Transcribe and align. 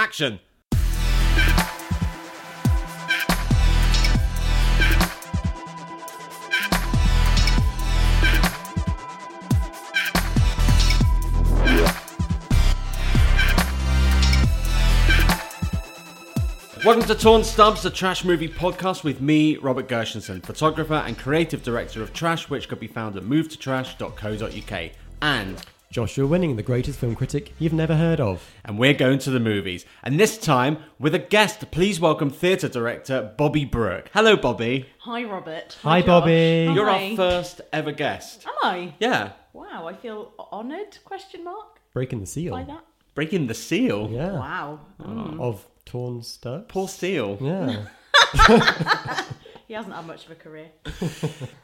action. 0.00 0.40
Welcome 16.82 17.06
to 17.08 17.14
Torn 17.14 17.44
Stubs, 17.44 17.82
the 17.82 17.90
trash 17.90 18.24
movie 18.24 18.48
podcast 18.48 19.04
with 19.04 19.20
me, 19.20 19.58
Robert 19.58 19.86
Gershenson, 19.86 20.42
photographer 20.42 20.94
and 20.94 21.18
creative 21.18 21.62
director 21.62 22.02
of 22.02 22.14
Trash, 22.14 22.48
which 22.48 22.70
could 22.70 22.80
be 22.80 22.86
found 22.86 23.18
at 23.18 23.24
movetotrash.co.uk. 23.24 24.92
And 25.20 25.62
Joshua 25.90 26.24
Winning, 26.24 26.54
the 26.54 26.62
greatest 26.62 27.00
film 27.00 27.16
critic 27.16 27.52
you've 27.58 27.72
never 27.72 27.96
heard 27.96 28.20
of. 28.20 28.48
and 28.64 28.78
we're 28.78 28.94
going 28.94 29.18
to 29.18 29.30
the 29.30 29.40
movies. 29.40 29.84
And 30.04 30.20
this 30.20 30.38
time 30.38 30.78
with 31.00 31.16
a 31.16 31.18
guest. 31.18 31.68
Please 31.72 31.98
welcome 31.98 32.30
theatre 32.30 32.68
director 32.68 33.34
Bobby 33.36 33.64
Brooke. 33.64 34.08
Hello, 34.14 34.36
Bobby. 34.36 34.86
Hi, 35.00 35.24
Robert. 35.24 35.76
Hi, 35.82 36.00
Josh. 36.00 36.06
Bobby. 36.06 36.70
You're 36.72 36.88
our 36.88 37.16
first 37.16 37.60
ever 37.72 37.90
guest. 37.90 38.46
Am 38.46 38.52
I? 38.62 38.94
Yeah, 39.00 39.32
Wow, 39.52 39.88
I 39.88 39.94
feel 39.94 40.32
honoured? 40.52 40.96
Question 41.04 41.42
mark 41.42 41.80
Breaking 41.92 42.20
the 42.20 42.26
seal. 42.26 42.52
by 42.52 42.62
that. 42.62 42.84
breaking 43.16 43.48
the 43.48 43.54
seal. 43.54 44.08
Yeah. 44.12 44.34
Wow. 44.34 44.80
Mm. 45.02 45.40
Of 45.40 45.66
Torn 45.86 46.22
Stubs. 46.22 46.66
Poor 46.68 46.86
seal. 46.86 47.36
Yeah. 47.40 47.86
He 49.66 49.74
hasn't 49.74 49.94
had 49.94 50.04
much 50.04 50.24
of 50.24 50.32
a 50.32 50.34
career. 50.34 50.66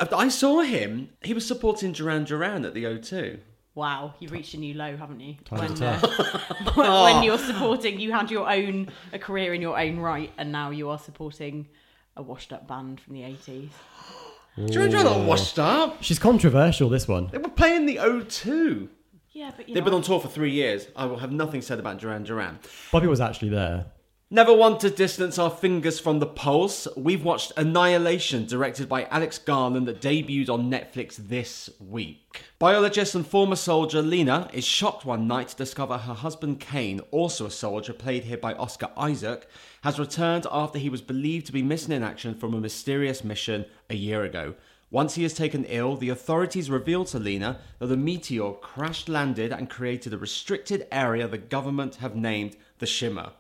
I 0.00 0.28
saw 0.28 0.60
him. 0.60 1.08
He 1.22 1.34
was 1.34 1.44
supporting 1.44 1.90
Duran 1.90 2.22
Duran 2.22 2.64
at 2.64 2.72
the 2.72 2.84
O2. 2.84 3.40
Wow, 3.76 4.14
you've 4.20 4.32
reached 4.32 4.54
a 4.54 4.56
new 4.56 4.72
low, 4.72 4.96
haven't 4.96 5.20
you? 5.20 5.34
Times 5.44 5.80
when, 5.80 5.88
uh, 5.90 6.00
when 6.74 6.90
when 6.90 7.22
you're 7.22 7.36
supporting, 7.36 8.00
you 8.00 8.10
had 8.10 8.30
your 8.30 8.50
own 8.50 8.88
a 9.12 9.18
career 9.18 9.52
in 9.52 9.60
your 9.60 9.78
own 9.78 9.98
right, 9.98 10.32
and 10.38 10.50
now 10.50 10.70
you 10.70 10.88
are 10.88 10.98
supporting 10.98 11.68
a 12.16 12.22
washed-up 12.22 12.66
band 12.66 13.02
from 13.02 13.12
the 13.12 13.20
80s. 13.20 13.68
Do 14.56 14.66
Duran 14.68 14.90
Duran 14.90 15.04
not 15.04 15.26
washed 15.26 15.58
up. 15.58 16.02
She's 16.02 16.18
controversial, 16.18 16.88
this 16.88 17.06
one. 17.06 17.28
They 17.30 17.36
were 17.36 17.50
playing 17.50 17.84
the 17.84 17.96
O2. 17.96 18.88
Yeah, 19.32 19.52
but 19.54 19.68
you 19.68 19.74
They've 19.74 19.82
know, 19.82 19.90
been 19.90 19.94
on 19.96 20.02
tour 20.02 20.20
for 20.20 20.28
three 20.28 20.52
years. 20.52 20.86
I 20.96 21.04
will 21.04 21.18
have 21.18 21.30
nothing 21.30 21.60
said 21.60 21.78
about 21.78 21.98
Duran 21.98 22.24
Duran. 22.24 22.58
Bobby 22.90 23.06
was 23.06 23.20
actually 23.20 23.50
there. 23.50 23.84
Never 24.28 24.52
want 24.52 24.80
to 24.80 24.90
distance 24.90 25.38
our 25.38 25.50
fingers 25.50 26.00
from 26.00 26.18
the 26.18 26.26
pulse. 26.26 26.88
We've 26.96 27.22
watched 27.22 27.52
Annihilation, 27.56 28.44
directed 28.44 28.88
by 28.88 29.04
Alex 29.04 29.38
Garland, 29.38 29.86
that 29.86 30.00
debuted 30.00 30.50
on 30.50 30.68
Netflix 30.68 31.14
this 31.14 31.70
week. 31.78 32.42
Biologist 32.58 33.14
and 33.14 33.24
former 33.24 33.54
soldier 33.54 34.02
Lena 34.02 34.50
is 34.52 34.64
shocked 34.64 35.04
one 35.04 35.28
night 35.28 35.50
to 35.50 35.56
discover 35.56 35.96
her 35.96 36.12
husband 36.12 36.58
Kane, 36.58 36.98
also 37.12 37.46
a 37.46 37.52
soldier 37.52 37.92
played 37.92 38.24
here 38.24 38.36
by 38.36 38.54
Oscar 38.54 38.90
Isaac, 38.96 39.48
has 39.82 39.96
returned 39.96 40.48
after 40.50 40.80
he 40.80 40.90
was 40.90 41.02
believed 41.02 41.46
to 41.46 41.52
be 41.52 41.62
missing 41.62 41.92
in 41.92 42.02
action 42.02 42.34
from 42.34 42.52
a 42.52 42.60
mysterious 42.60 43.22
mission 43.22 43.64
a 43.88 43.94
year 43.94 44.24
ago. 44.24 44.56
Once 44.90 45.14
he 45.14 45.24
is 45.24 45.34
taken 45.34 45.64
ill, 45.66 45.96
the 45.96 46.08
authorities 46.08 46.68
reveal 46.68 47.04
to 47.04 47.20
Lena 47.20 47.60
that 47.78 47.86
the 47.86 47.96
meteor 47.96 48.54
crash 48.54 49.06
landed 49.06 49.52
and 49.52 49.70
created 49.70 50.12
a 50.12 50.18
restricted 50.18 50.88
area 50.90 51.28
the 51.28 51.38
government 51.38 51.94
have 51.96 52.16
named 52.16 52.56
the 52.80 52.86
Shimmer. 52.86 53.30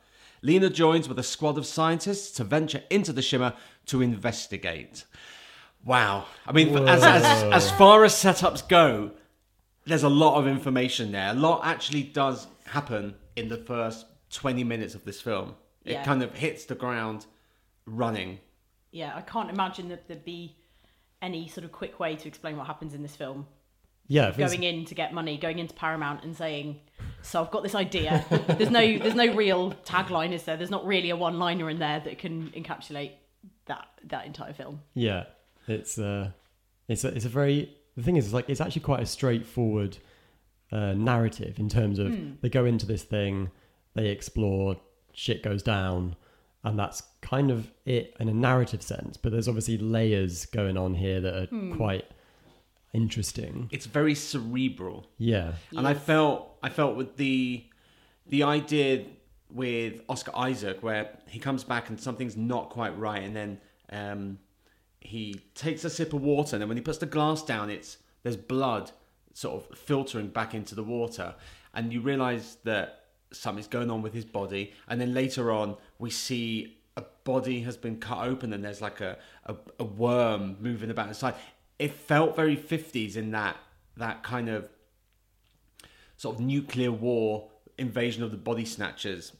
Lena 0.42 0.70
joins 0.70 1.08
with 1.08 1.18
a 1.18 1.22
squad 1.22 1.58
of 1.58 1.66
scientists 1.66 2.30
to 2.36 2.44
venture 2.44 2.82
into 2.90 3.12
the 3.12 3.22
Shimmer 3.22 3.54
to 3.86 4.02
investigate. 4.02 5.04
Wow. 5.84 6.26
I 6.46 6.52
mean, 6.52 6.76
as, 6.88 7.02
as, 7.04 7.42
as 7.44 7.70
far 7.72 8.04
as 8.04 8.12
setups 8.12 8.66
go, 8.68 9.12
there's 9.84 10.02
a 10.02 10.08
lot 10.08 10.36
of 10.38 10.46
information 10.46 11.12
there. 11.12 11.30
A 11.30 11.34
lot 11.34 11.60
actually 11.64 12.02
does 12.02 12.46
happen 12.66 13.14
in 13.36 13.48
the 13.48 13.56
first 13.56 14.06
20 14.30 14.64
minutes 14.64 14.94
of 14.94 15.04
this 15.04 15.20
film. 15.20 15.54
It 15.84 15.92
Yeah. 15.92 16.04
kind 16.04 16.22
of 16.22 16.34
hits 16.34 16.64
the 16.64 16.74
ground 16.74 17.26
running. 17.86 18.40
yeah, 18.90 19.12
I 19.14 19.20
can't 19.20 19.50
imagine 19.50 19.88
that 19.90 20.08
there'd 20.08 20.24
be 20.24 20.56
any 21.22 21.46
sort 21.48 21.64
of 21.64 21.70
quick 21.70 22.00
way 22.00 22.16
to 22.16 22.26
explain 22.28 22.56
what 22.56 22.66
happens 22.66 22.94
in 22.94 23.02
this 23.02 23.14
film. 23.14 23.46
Yeah. 24.08 24.28
if 24.28 24.34
it's- 24.38 24.50
going 24.52 24.62
in 24.64 24.84
to 24.86 24.94
get 24.94 25.12
money, 25.12 25.36
going 25.36 25.58
into 25.58 25.74
Paramount 25.74 26.24
and 26.24 26.34
saying, 26.36 26.80
"So 27.26 27.42
I've 27.42 27.50
got 27.50 27.62
this 27.62 27.74
idea." 27.74 28.24
there's 28.58 28.70
no 28.70 28.98
there's 28.98 29.14
no 29.14 29.34
real 29.34 29.72
tagline, 29.84 30.32
is 30.32 30.44
there? 30.44 30.56
There's 30.56 30.70
not 30.70 30.86
really 30.86 31.10
a 31.10 31.16
one 31.16 31.38
liner 31.38 31.68
in 31.70 31.78
there 31.78 32.00
that 32.00 32.18
can 32.18 32.50
encapsulate 32.50 33.12
that 33.66 33.86
that 34.04 34.26
entire 34.26 34.52
film. 34.52 34.80
Yeah. 34.94 35.24
It's 35.68 35.98
uh 35.98 36.30
it's 36.88 37.04
a, 37.04 37.08
it's 37.08 37.24
a 37.24 37.28
very 37.28 37.76
the 37.96 38.02
thing 38.02 38.16
is 38.16 38.26
it's 38.26 38.34
like 38.34 38.48
it's 38.48 38.60
actually 38.60 38.82
quite 38.82 39.00
a 39.00 39.06
straightforward 39.06 39.98
uh, 40.72 40.92
narrative 40.94 41.58
in 41.58 41.68
terms 41.68 41.98
of 41.98 42.40
they 42.40 42.48
go 42.48 42.64
into 42.64 42.86
this 42.86 43.02
thing, 43.02 43.50
they 43.94 44.08
explore, 44.08 44.76
shit 45.12 45.42
goes 45.42 45.62
down, 45.62 46.16
and 46.64 46.78
that's 46.78 47.02
kind 47.20 47.50
of 47.50 47.70
it 47.84 48.14
in 48.20 48.28
a 48.28 48.34
narrative 48.34 48.82
sense. 48.82 49.16
But 49.16 49.32
there's 49.32 49.48
obviously 49.48 49.78
layers 49.78 50.46
going 50.46 50.76
on 50.76 50.94
here 50.94 51.20
that 51.20 51.34
are 51.34 51.76
quite 51.76 52.04
interesting. 52.92 53.68
It's 53.70 53.86
very 53.86 54.14
cerebral. 54.14 55.06
Yeah. 55.18 55.52
And 55.76 55.86
I 55.86 55.94
felt 55.94 56.55
I 56.66 56.68
felt 56.68 56.96
with 56.96 57.16
the 57.16 57.64
the 58.26 58.42
idea 58.42 59.04
with 59.52 60.00
Oscar 60.08 60.32
Isaac 60.34 60.82
where 60.82 61.16
he 61.28 61.38
comes 61.38 61.62
back 61.62 61.88
and 61.90 62.00
something's 62.00 62.36
not 62.36 62.70
quite 62.70 62.98
right 62.98 63.22
and 63.22 63.36
then 63.36 63.60
um, 63.92 64.38
he 65.00 65.40
takes 65.54 65.84
a 65.84 65.90
sip 65.90 66.12
of 66.12 66.22
water 66.22 66.56
and 66.56 66.60
then 66.60 66.68
when 66.68 66.76
he 66.76 66.82
puts 66.82 66.98
the 66.98 67.06
glass 67.06 67.44
down 67.44 67.70
it's 67.70 67.98
there's 68.24 68.36
blood 68.36 68.90
sort 69.32 69.54
of 69.62 69.78
filtering 69.78 70.26
back 70.26 70.54
into 70.54 70.74
the 70.74 70.82
water. 70.82 71.36
And 71.72 71.92
you 71.92 72.00
realize 72.00 72.56
that 72.64 73.04
something's 73.30 73.68
going 73.68 73.88
on 73.88 74.02
with 74.02 74.12
his 74.12 74.24
body 74.24 74.72
and 74.88 75.00
then 75.00 75.14
later 75.14 75.52
on 75.52 75.76
we 76.00 76.10
see 76.10 76.78
a 76.96 77.04
body 77.22 77.60
has 77.60 77.76
been 77.76 77.98
cut 78.00 78.26
open 78.26 78.52
and 78.52 78.64
there's 78.64 78.82
like 78.82 79.00
a, 79.00 79.18
a, 79.44 79.54
a 79.78 79.84
worm 79.84 80.56
moving 80.58 80.90
about 80.90 81.06
inside. 81.06 81.34
It 81.78 81.92
felt 81.92 82.34
very 82.34 82.56
50s 82.56 83.14
in 83.14 83.30
that 83.30 83.56
that 83.96 84.24
kind 84.24 84.48
of 84.48 84.68
sort 86.16 86.36
of 86.36 86.40
nuclear 86.40 86.92
war 86.92 87.48
invasion 87.78 88.22
of 88.22 88.30
the 88.30 88.36
body 88.36 88.64
snatchers 88.64 89.32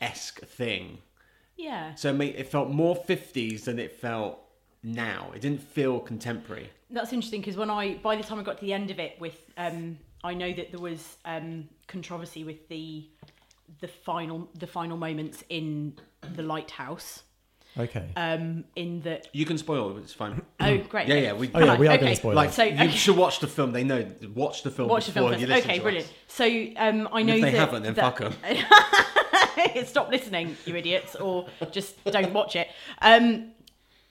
esque 0.00 0.40
thing. 0.44 0.98
Yeah, 1.56 1.94
So 1.94 2.10
it, 2.10 2.14
made, 2.14 2.34
it 2.34 2.48
felt 2.48 2.70
more 2.70 2.96
50s 2.96 3.64
than 3.64 3.78
it 3.78 3.92
felt 3.92 4.40
now. 4.82 5.30
It 5.34 5.40
didn't 5.42 5.62
feel 5.62 6.00
contemporary. 6.00 6.70
that's 6.90 7.12
interesting 7.12 7.40
because 7.40 7.56
when 7.56 7.70
I 7.70 7.94
by 7.96 8.16
the 8.16 8.22
time 8.22 8.38
I 8.40 8.42
got 8.42 8.58
to 8.58 8.64
the 8.64 8.72
end 8.72 8.90
of 8.90 8.98
it, 8.98 9.20
with 9.20 9.38
um, 9.56 9.98
I 10.24 10.34
know 10.34 10.52
that 10.52 10.70
there 10.72 10.80
was 10.80 11.16
um, 11.24 11.68
controversy 11.86 12.42
with 12.44 12.68
the 12.68 13.06
the 13.80 13.88
final 13.88 14.48
the 14.58 14.66
final 14.66 14.96
moments 14.96 15.44
in 15.48 15.94
the 16.34 16.42
lighthouse. 16.42 17.22
Okay. 17.78 18.06
Um, 18.16 18.64
in 18.76 19.00
that 19.02 19.28
You 19.32 19.46
can 19.46 19.56
spoil 19.56 19.96
it, 19.96 20.00
it's 20.00 20.12
fine. 20.12 20.42
oh 20.60 20.78
great 20.78 21.08
Yeah, 21.08 21.14
yeah, 21.14 21.32
we- 21.32 21.50
Oh, 21.54 21.60
yeah, 21.60 21.76
we 21.78 21.88
are 21.88 21.92
okay. 21.92 22.02
gonna 22.04 22.16
spoil 22.16 22.32
it. 22.32 22.34
Like, 22.34 22.52
So, 22.52 22.64
you 22.64 22.74
okay. 22.74 22.88
should 22.90 23.16
watch 23.16 23.40
the 23.40 23.46
film. 23.46 23.72
They 23.72 23.82
know. 23.84 24.06
Watch 24.34 24.62
the 24.62 24.70
film 24.70 24.88
Watch 24.88 25.06
the 25.06 25.12
before 25.12 25.30
film 25.30 25.40
you 25.40 25.46
first. 25.46 25.56
listen 25.56 25.70
Okay, 25.70 25.78
to 25.78 25.82
brilliant. 25.82 26.06
us. 26.06 26.12
So 26.28 26.44
um, 26.44 27.08
I 27.12 27.20
And 27.20 27.28
know 27.28 27.34
if 27.36 27.40
they 27.42 27.50
that, 27.52 27.58
haven't, 27.58 27.82
then 27.84 27.94
that- 27.94 28.18
fuck 28.18 28.20
'em. 28.20 29.84
Stop 29.86 30.10
listening, 30.10 30.56
you 30.66 30.74
idiots, 30.76 31.14
or 31.14 31.46
just 31.70 32.02
don't 32.04 32.32
watch 32.32 32.56
it. 32.56 32.68
Um, 33.00 33.52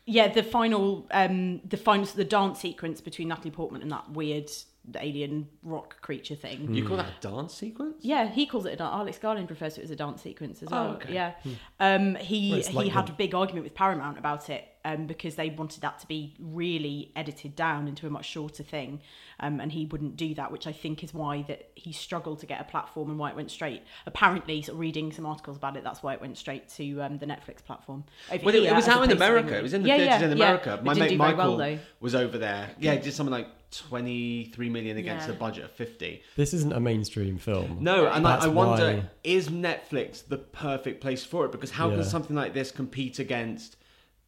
yeah, 0.06 0.28
the 0.28 0.44
final, 0.44 1.08
um, 1.12 1.62
the 1.68 1.78
final, 1.78 2.06
the 2.06 2.24
dance 2.26 2.60
sequence 2.60 3.02
between 3.02 3.28
Natalie 3.28 3.52
Portman 3.52 3.82
and 3.82 3.92
that 3.92 4.10
weird 4.12 4.50
alien 5.00 5.48
rock 5.64 6.02
creature 6.02 6.36
thing. 6.36 6.74
You 6.74 6.88
call 6.88 6.98
that 6.98 7.06
a 7.08 7.22
dance 7.22 7.54
sequence? 7.54 7.96
Yeah, 8.02 8.28
he 8.28 8.46
calls 8.46 8.66
it 8.66 8.74
a 8.74 8.76
dance. 8.78 8.94
Alex 8.94 9.18
Garland 9.20 9.50
refers 9.50 9.76
to 9.76 9.82
it 9.82 9.86
as 9.86 9.92
a 9.92 9.96
dance 9.96 10.22
sequence 10.22 10.64
as 10.64 10.70
Oh, 10.72 10.76
well. 10.76 10.88
okay. 10.96 11.14
Yeah, 11.14 11.34
um, 11.80 12.16
he 12.16 12.50
Well, 12.50 12.60
it's 12.60 12.68
he 12.70 12.76
like 12.76 12.88
had 12.92 13.08
the- 13.08 13.14
a 13.14 13.16
big 13.16 13.36
argument 13.36 13.64
with 13.64 13.76
Paramount 13.76 14.18
about 14.18 14.50
it 14.50 14.68
um, 14.84 15.08
because 15.08 15.36
they 15.36 15.50
wanted 15.50 15.82
that 15.82 16.00
to 16.00 16.08
be 16.08 16.34
really 16.40 17.12
edited 17.16 17.56
down 17.56 17.88
into 17.88 18.08
a 18.08 18.10
much 18.10 18.26
shorter 18.26 18.64
thing, 18.64 19.02
um, 19.40 19.60
and 19.60 19.72
he 19.72 19.86
wouldn't 19.86 20.18
do 20.18 20.34
that, 20.36 20.52
which 20.52 20.68
I 20.68 20.72
think 20.72 21.04
is 21.04 21.14
why 21.14 21.44
that 21.48 21.72
he 21.76 21.92
struggled 21.92 22.40
to 22.40 22.46
get 22.46 22.60
a 22.62 22.64
platform 22.64 23.10
and 23.10 23.20
why 23.20 23.30
it 23.30 23.36
went 23.36 23.52
straight. 23.52 23.84
Apparently, 24.06 24.62
sort 24.62 24.76
of 24.76 24.80
reading 24.80 25.12
some 25.12 25.26
articles 25.26 25.58
about 25.58 25.78
it, 25.78 25.84
that's 25.84 26.02
why 26.02 26.14
it 26.14 26.22
went 26.22 26.38
straight 26.38 26.68
to 26.70 27.02
um, 27.02 27.18
the 27.18 27.26
Netflix 27.26 27.64
platform. 27.64 28.04
Over 28.32 28.46
Well, 28.46 28.56
it, 28.56 28.62
here, 28.62 28.72
it 28.72 28.76
was 28.76 28.88
as 28.88 28.96
out 28.96 29.04
in 29.04 29.12
America. 29.12 29.58
It 29.58 29.64
was 29.64 29.74
in 29.74 29.84
the 29.84 29.90
yeah, 29.90 29.98
theaters 29.98 30.22
yeah, 30.22 30.26
in. 30.28 30.32
America. 30.34 30.74
It 30.74 30.84
My 30.84 30.94
didn't 30.94 31.10
mate 31.10 31.18
Michael 31.18 31.58
well, 31.58 31.78
was 32.00 32.16
over 32.16 32.38
there. 32.38 32.72
Yeah, 32.80 32.94
he 32.94 33.00
did 33.00 33.14
something 33.14 33.32
like 33.32 33.48
23 33.72 34.70
million 34.70 34.98
against 34.98 35.28
Yeah. 35.28 35.34
a 35.36 35.38
budget 35.38 35.66
of 35.66 35.72
50. 35.72 36.22
This 36.36 36.54
isn't 36.54 36.74
a 36.74 36.80
mainstream 36.80 37.38
film. 37.38 37.78
No, 37.82 38.08
and 38.08 38.28
I, 38.28 38.46
I 38.46 38.48
wonder 38.48 38.96
why- 38.98 39.04
is 39.24 39.50
Netflix 39.50 40.28
the 40.28 40.38
perfect 40.38 41.02
place 41.02 41.24
for 41.24 41.46
it? 41.46 41.52
Because 41.52 41.72
how 41.72 41.90
Yeah. 41.90 41.98
can 41.98 42.04
something 42.06 42.36
like 42.36 42.54
this 42.54 42.72
compete 42.72 43.20
against 43.20 43.78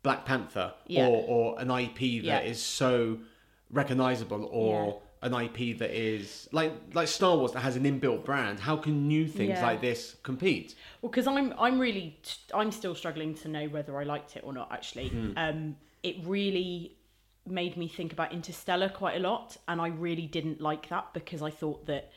Black 0.04 0.26
Panther 0.26 0.74
Yeah. 0.88 1.08
or, 1.08 1.24
or 1.56 1.60
an 1.60 1.72
IP 1.72 1.98
that 2.24 2.24
Yeah. 2.24 2.40
is 2.42 2.62
so 2.62 3.20
recognizable 3.72 4.46
or 4.52 5.02
an 5.22 5.34
IP 5.34 5.78
that 5.80 5.92
is 5.92 6.50
like 6.52 6.74
like 6.94 7.08
Star 7.08 7.38
Wars 7.38 7.54
that 7.54 7.62
has 7.62 7.76
an 7.78 7.84
inbuilt 7.84 8.26
brand? 8.26 8.60
How 8.60 8.76
can 8.76 9.08
new 9.08 9.26
things 9.28 9.52
Yeah. 9.60 9.66
like 9.66 9.80
this 9.82 10.18
compete? 10.24 10.76
Well, 11.02 11.10
because 11.10 11.28
I'm 11.28 11.54
I'm 11.58 11.80
really 11.80 12.20
I'm 12.54 12.72
still 12.72 12.94
struggling 12.94 13.34
to 13.36 13.48
know 13.48 13.68
whether 13.70 13.98
I 13.98 14.04
liked 14.04 14.36
it 14.36 14.44
or 14.46 14.54
not. 14.54 14.72
Actually, 14.72 15.08
Hmm. 15.08 15.32
um, 15.38 15.78
it 16.04 16.18
really 16.26 16.98
made 17.46 17.76
me 17.78 17.88
think 17.88 18.12
about 18.14 18.32
Interstellar 18.34 18.90
quite 18.90 19.16
a 19.16 19.20
lot, 19.20 19.58
and 19.68 19.80
I 19.82 19.88
really 19.88 20.28
didn't 20.28 20.60
like 20.62 20.90
that 20.90 21.14
because 21.14 21.42
I 21.42 21.50
thought 21.50 21.86
that 21.88 22.12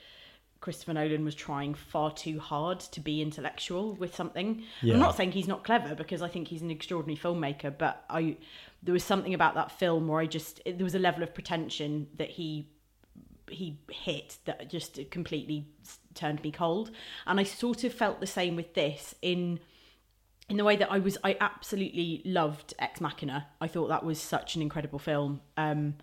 Christopher 0.67 0.95
Nolan 0.95 1.25
was 1.25 1.37
trying 1.37 1.75
far 1.75 2.11
too 2.11 2.41
hard 2.41 2.81
to 2.81 2.99
be 2.99 3.23
intellectual 3.23 3.95
with 3.95 4.17
something. 4.17 4.65
Yeah. 4.83 4.95
I'm 4.95 4.99
not 4.99 5.17
saying 5.17 5.31
he's 5.31 5.47
not 5.47 5.63
clever 5.63 5.95
because 5.95 6.23
I 6.23 6.29
think 6.29 6.49
he's 6.49 6.61
an 6.61 6.73
extraordinary 6.73 7.17
filmmaker, 7.17 7.73
but 7.79 8.05
I 8.11 8.37
there 8.83 8.93
was 8.93 9.05
something 9.05 9.33
about 9.33 9.55
that 9.55 9.71
film 9.71 10.09
where 10.09 10.19
I 10.19 10.27
just 10.27 10.61
there 10.65 10.83
was 10.83 10.97
a 10.97 10.99
level 10.99 11.23
of 11.23 11.33
pretension 11.33 12.09
that 12.17 12.31
he 12.31 12.67
he 13.49 13.79
hit 13.93 14.39
that 14.47 14.69
just 14.69 14.99
completely 15.13 15.69
turned 16.15 16.43
me 16.43 16.51
cold 16.51 16.91
and 17.29 17.39
i 17.39 17.45
sort 17.45 17.85
of 17.85 17.95
felt 17.95 18.19
the 18.19 18.27
same 18.27 18.57
with 18.57 18.75
this 18.75 19.15
in 19.23 19.61
in 20.49 20.57
the 20.57 20.65
way 20.65 20.75
that 20.75 20.91
i 20.91 20.99
was 20.99 21.17
i 21.23 21.37
absolutely 21.41 22.23
loved 22.25 22.75
ex 22.81 23.01
machina 23.01 23.47
i 23.61 23.69
thought 23.69 23.87
that 23.87 24.05
was 24.05 24.21
such 24.21 24.57
an 24.57 24.63
incredible 24.63 24.99
film 24.99 25.41
um 25.57 25.95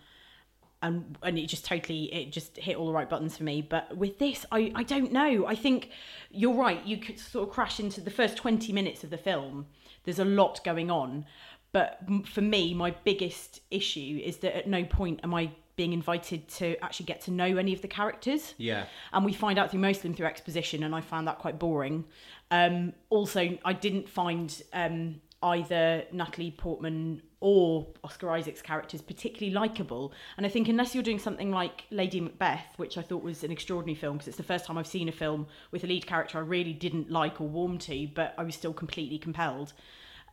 and 0.84 1.18
and 1.24 1.40
it 1.40 1.48
just 1.48 1.66
totally 1.66 2.14
it 2.14 2.32
just 2.32 2.58
hit 2.58 2.76
all 2.76 2.86
the 2.86 2.94
right 2.94 3.10
buttons 3.10 3.36
for 3.38 3.44
me. 3.44 3.62
But 3.62 3.98
with 3.98 4.20
this 4.20 4.46
i 4.52 4.72
i 4.76 4.84
don't 4.84 5.12
know. 5.12 5.48
I 5.48 5.56
think 5.56 5.90
you're 6.30 6.54
right. 6.54 6.86
You 6.86 6.98
could 6.98 7.18
sort 7.18 7.48
of 7.48 7.54
crash 7.54 7.80
into 7.80 8.02
the 8.02 8.12
first 8.12 8.38
20 8.38 8.72
minutes 8.74 9.04
of 9.04 9.10
the 9.10 9.18
film. 9.18 9.66
There's 10.04 10.20
a 10.20 10.26
lot 10.26 10.64
going 10.64 10.92
on. 10.92 11.26
But 11.72 12.02
for 12.26 12.42
me 12.42 12.74
my 12.76 12.92
biggest 13.04 13.62
issue 13.72 14.22
is 14.24 14.38
that 14.38 14.56
at 14.56 14.68
no 14.68 14.84
point 14.84 15.22
am 15.24 15.34
i 15.34 15.50
being 15.76 15.94
invited 15.94 16.48
to 16.48 16.78
actually 16.84 17.08
get 17.08 17.20
to 17.22 17.32
know 17.32 17.58
any 17.58 17.74
of 17.74 17.82
the 17.82 17.88
characters. 17.88 18.54
Yeah. 18.58 18.86
and 19.12 19.26
we 19.26 19.34
find 19.34 19.58
out 19.58 19.72
through 19.72 19.80
most 19.80 19.98
of 19.98 20.04
them 20.04 20.14
through 20.14 20.28
exposition 20.28 20.84
and 20.84 20.94
i 20.94 21.02
found 21.02 21.28
that 21.28 21.40
quite 21.40 21.58
boring. 21.58 22.04
Um, 22.52 22.94
also 23.10 23.58
i 23.66 23.74
didn't 23.74 24.08
find 24.10 24.62
um, 24.74 25.22
either 25.42 26.04
natalie 26.12 26.52
portman 26.52 27.22
or 27.44 27.86
oscar 28.06 28.32
isaac's 28.32 28.62
characters 28.62 29.02
particularly 29.02 29.54
likable 29.54 30.14
and 30.38 30.46
i 30.46 30.50
think 30.50 30.70
unless 30.70 30.96
you're 30.96 31.04
doing 31.04 31.20
something 31.20 31.52
like 31.52 31.84
lady 31.92 32.22
macbeth 32.22 32.74
which 32.78 32.98
i 32.98 33.02
thought 33.02 33.22
was 33.22 33.44
an 33.44 33.52
extraordinary 33.52 33.94
film 33.94 34.14
because 34.16 34.30
it's 34.30 34.38
the 34.38 34.44
first 34.44 34.66
time 34.66 34.78
i've 34.78 34.88
seen 34.88 35.10
a 35.10 35.12
film 35.12 35.46
with 35.70 35.84
a 35.84 35.88
lead 35.88 36.08
character 36.08 36.38
i 36.38 36.42
really 36.42 36.72
didn't 36.72 37.12
like 37.12 37.42
or 37.42 37.48
warm 37.48 37.78
to 37.78 38.08
but 38.16 38.34
i 38.38 38.44
was 38.44 38.56
still 38.56 38.74
completely 38.74 39.18
compelled 39.20 39.74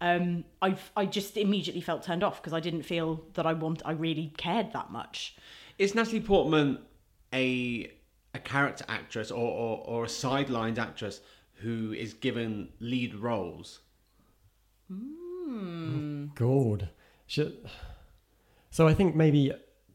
um, 0.02 0.44
I 0.62 0.76
I 0.96 1.04
just 1.04 1.36
immediately 1.36 1.82
felt 1.82 2.02
turned 2.02 2.24
off 2.24 2.40
because 2.40 2.54
I 2.54 2.60
didn't 2.60 2.84
feel 2.84 3.22
that 3.34 3.44
I 3.44 3.52
want 3.52 3.82
I 3.84 3.92
really 3.92 4.32
cared 4.38 4.72
that 4.72 4.90
much. 4.90 5.36
Is 5.76 5.94
Natalie 5.94 6.22
Portman 6.22 6.78
a 7.34 7.92
a 8.32 8.38
character 8.38 8.86
actress 8.88 9.30
or, 9.30 9.36
or, 9.46 9.84
or 9.84 10.04
a 10.04 10.06
sidelined 10.06 10.78
actress 10.78 11.20
who 11.56 11.92
is 11.92 12.14
given 12.14 12.70
lead 12.80 13.14
roles? 13.14 13.80
God. 16.34 16.88
She, 17.30 17.56
so 18.72 18.88
I 18.88 18.94
think 18.94 19.14
maybe 19.14 19.52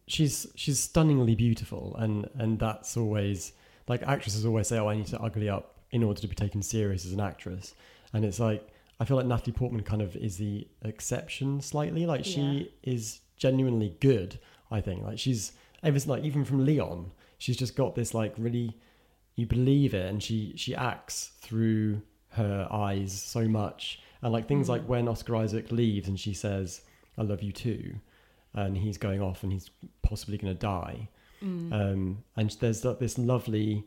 she's 0.07 0.47
she's 0.55 0.79
stunningly 0.79 1.35
beautiful, 1.35 1.93
and 1.99 2.29
and 2.35 2.57
that's 2.57 2.95
always 2.95 3.51
like 3.89 4.01
actresses 4.03 4.45
always 4.45 4.69
say, 4.69 4.77
"Oh, 4.77 4.87
I 4.87 4.95
need 4.95 5.07
to 5.07 5.19
ugly 5.19 5.49
up 5.49 5.75
in 5.91 6.01
order 6.01 6.21
to 6.21 6.27
be 6.29 6.35
taken 6.35 6.61
serious 6.61 7.05
as 7.05 7.11
an 7.11 7.19
actress," 7.19 7.75
and 8.13 8.23
it's 8.23 8.39
like 8.39 8.65
I 9.01 9.03
feel 9.03 9.17
like 9.17 9.25
Natalie 9.25 9.51
Portman 9.51 9.83
kind 9.83 10.01
of 10.01 10.15
is 10.15 10.37
the 10.37 10.65
exception 10.85 11.59
slightly. 11.59 12.05
Like 12.05 12.23
she 12.23 12.71
is 12.83 13.19
genuinely 13.35 13.97
good. 13.99 14.39
I 14.71 14.79
think 14.79 15.03
like 15.03 15.19
she's 15.19 15.51
ever 15.83 15.99
like 16.05 16.23
even 16.23 16.45
from 16.45 16.63
Leon, 16.63 17.11
she's 17.37 17.57
just 17.57 17.75
got 17.75 17.95
this 17.95 18.13
like 18.13 18.33
really 18.37 18.77
you 19.35 19.45
believe 19.45 19.93
it 19.93 20.05
and 20.05 20.23
she 20.23 20.53
she 20.55 20.73
acts 20.73 21.31
through 21.41 22.01
her 22.29 22.65
eyes 22.71 23.11
so 23.11 23.45
much 23.45 23.99
and 24.21 24.31
like 24.31 24.47
things 24.47 24.67
mm. 24.67 24.69
like 24.69 24.83
when 24.87 25.07
oscar 25.07 25.35
isaac 25.35 25.71
leaves 25.71 26.07
and 26.07 26.19
she 26.19 26.33
says 26.33 26.81
i 27.17 27.21
love 27.23 27.41
you 27.43 27.51
too 27.51 27.95
and 28.53 28.77
he's 28.77 28.97
going 28.97 29.21
off 29.21 29.43
and 29.43 29.51
he's 29.51 29.69
possibly 30.01 30.37
going 30.37 30.53
to 30.53 30.59
die 30.59 31.07
um, 31.41 32.23
and 32.35 32.55
there's 32.59 32.83
like 32.83 32.97
this 32.99 33.17
lovely 33.19 33.83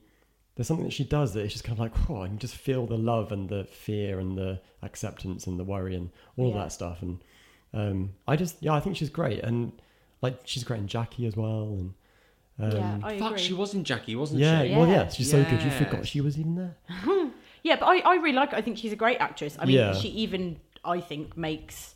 there's 0.55 0.69
something 0.69 0.85
that 0.85 0.93
she 0.93 1.03
does 1.05 1.33
that 1.35 1.41
it's 1.41 1.53
just 1.55 1.65
kind 1.65 1.77
of 1.77 1.81
like 1.81 2.11
oh 2.11 2.23
i 2.23 2.29
can 2.29 2.39
just 2.39 2.55
feel 2.55 2.87
the 2.87 2.97
love 2.97 3.33
and 3.33 3.49
the 3.49 3.65
fear 3.65 4.21
and 4.21 4.37
the 4.39 4.61
acceptance 4.83 5.47
and 5.47 5.59
the 5.59 5.65
worry 5.65 5.97
and 5.97 6.11
all 6.37 6.51
Yeah. 6.51 6.59
that 6.63 6.73
stuff 6.73 7.03
and 7.03 7.19
um, 7.75 8.11
i 8.29 8.37
just 8.37 8.57
yeah 8.61 8.75
i 8.75 8.81
think 8.81 8.97
she's 8.97 9.11
great 9.11 9.41
and 9.43 9.73
like 10.23 10.39
she's 10.45 10.63
great 10.65 10.81
in 10.81 10.87
jackie 10.87 11.27
as 11.27 11.37
well 11.37 11.63
and 11.79 11.95
um, 12.61 12.73
yeah, 12.73 12.99
I 13.05 13.19
Fuck, 13.19 13.31
agree. 13.33 13.41
she 13.43 13.53
was 13.55 13.73
in 13.75 13.85
Jackie, 13.85 14.17
wasn't 14.17 14.41
yeah, 14.41 14.63
she? 14.65 14.71
Yeah, 14.71 14.79
well, 14.79 14.89
yeah, 14.89 14.95
Yeah. 15.03 15.09
she's 15.11 15.31
so 15.31 15.45
good. 15.45 15.63
You 15.63 15.71
forgot 15.71 16.05
she 16.09 16.21
was 16.21 16.37
even 16.37 16.57
there. 16.57 16.77
Yeah, 17.63 17.77
but 17.77 17.87
I, 17.87 17.99
I 18.01 18.15
really 18.17 18.33
like. 18.33 18.51
Her. 18.51 18.57
I 18.57 18.63
think 18.63 18.79
she's 18.79 18.93
a 18.93 18.97
great 18.97 19.19
actress. 19.19 19.57
I 19.61 19.65
mean, 19.65 19.77
Yeah. 19.77 19.93
she 19.95 20.09
even 20.09 20.59
I 20.85 20.99
think 21.01 21.37
makes 21.37 21.95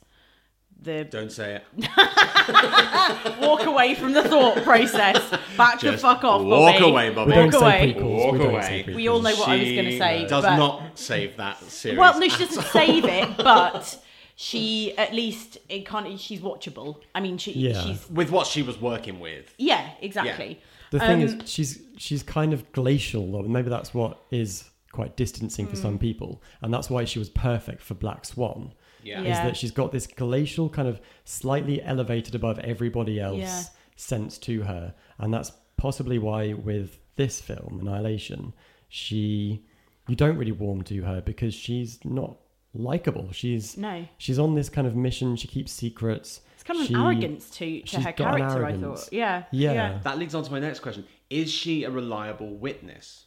the 0.82 1.04
Don't 1.04 1.30
say 1.32 1.56
it. 1.56 1.64
walk 3.40 3.64
away 3.64 3.94
from 3.94 4.12
the 4.12 4.22
thought 4.22 4.62
process. 4.64 5.18
Back 5.56 5.80
the 5.80 5.96
fuck 5.96 6.24
off, 6.24 6.42
walk 6.42 6.74
Bobby. 6.74 6.84
away, 6.90 7.10
Bobby. 7.10 7.32
We 7.32 7.38
Walk 7.42 7.50
don't 7.52 7.62
away. 7.62 7.94
prequels. 7.94 8.16
Walk 8.16 8.32
we 8.32 8.38
don't 8.38 8.50
away. 8.50 8.84
say. 8.86 8.94
We 8.94 9.08
all 9.08 9.20
know 9.22 9.34
what 9.36 9.48
I 9.48 9.56
was 9.58 9.64
going 9.72 9.84
to 9.86 9.98
say. 9.98 10.26
Does 10.26 10.44
but, 10.44 10.56
not 10.56 10.98
save 10.98 11.36
that 11.36 11.58
series. 11.64 11.98
Well, 11.98 12.18
no, 12.18 12.28
she 12.28 12.44
doesn't 12.46 12.64
save 12.64 13.04
it, 13.04 13.36
but 13.36 14.02
she 14.36 14.96
at 14.98 15.14
least 15.14 15.58
it 15.68 15.86
can't. 15.86 16.18
She's 16.18 16.40
watchable. 16.40 17.00
I 17.14 17.20
mean, 17.20 17.38
she 17.38 17.52
Yeah. 17.52 17.80
she's 17.82 18.08
with 18.10 18.30
what 18.30 18.46
she 18.46 18.62
was 18.62 18.80
working 18.80 19.20
with. 19.20 19.54
yeah, 19.58 19.90
exactly. 20.00 20.60
The 20.90 20.98
thing 21.00 21.22
Um, 21.22 21.40
is, 21.40 21.50
she's 21.50 21.80
she's 21.96 22.22
kind 22.22 22.52
of 22.52 22.70
glacial, 22.72 23.34
or 23.34 23.44
maybe 23.44 23.70
that's 23.70 23.94
what 23.94 24.20
is 24.30 24.64
quite 24.92 25.16
distancing 25.16 25.66
for 25.66 25.76
Mm. 25.76 25.82
some 25.82 25.98
people, 25.98 26.42
and 26.60 26.72
that's 26.74 26.90
why 26.90 27.04
she 27.06 27.18
was 27.18 27.30
perfect 27.30 27.80
for 27.82 27.94
Black 27.94 28.26
Swan. 28.26 28.72
Yeah. 29.02 29.20
Yeah. 29.22 29.32
Is 29.32 29.38
that 29.38 29.56
she's 29.56 29.70
got 29.72 29.92
this 29.92 30.06
glacial 30.06 30.68
kind 30.68 30.88
of 30.88 31.00
slightly 31.24 31.82
elevated 31.82 32.34
above 32.34 32.58
everybody 32.60 33.20
else 33.20 33.38
Yeah. 33.38 33.62
sense 33.96 34.38
to 34.38 34.62
her, 34.62 34.94
and 35.18 35.32
that's 35.32 35.52
possibly 35.76 36.18
why 36.18 36.52
with 36.52 36.98
this 37.16 37.40
film, 37.40 37.78
Annihilation, 37.82 38.52
she 38.88 39.64
you 40.08 40.16
don't 40.16 40.36
really 40.36 40.52
warm 40.52 40.82
to 40.82 41.02
her 41.02 41.20
because 41.20 41.54
she's 41.54 42.04
not 42.04 42.36
likable. 42.74 43.30
She's 43.32 43.76
No. 43.76 44.06
she's 44.18 44.38
on 44.38 44.54
this 44.54 44.68
kind 44.68 44.86
of 44.86 44.96
mission. 44.96 45.36
She 45.36 45.46
keeps 45.48 45.70
secrets. 45.72 46.40
It's 46.54 46.62
kind 46.64 46.80
of 46.80 46.86
She- 46.86 46.94
an 46.94 47.00
arrogance 47.00 47.50
to, 47.50 47.82
to 47.82 48.00
her 48.00 48.12
character. 48.12 48.64
I 48.66 48.70
arrogance. 48.72 49.04
thought. 49.04 49.12
Yeah. 49.12 49.44
Yeah. 49.52 49.98
That 50.04 50.18
leads 50.18 50.34
on 50.34 50.42
to 50.44 50.50
my 50.52 50.58
next 50.60 50.80
question. 50.80 51.04
Is 51.30 51.50
she 51.52 51.84
a 51.84 51.90
reliable 51.90 52.54
witness? 52.56 53.26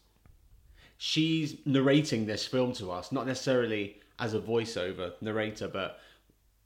She's 0.97 1.57
narrating 1.65 2.25
this 2.25 2.45
film 2.45 2.73
to 2.73 2.91
us, 2.91 3.11
not 3.11 3.27
necessarily 3.27 3.97
as 4.19 4.33
a 4.33 4.39
voiceover 4.39 5.13
narrator, 5.21 5.67
but 5.67 5.99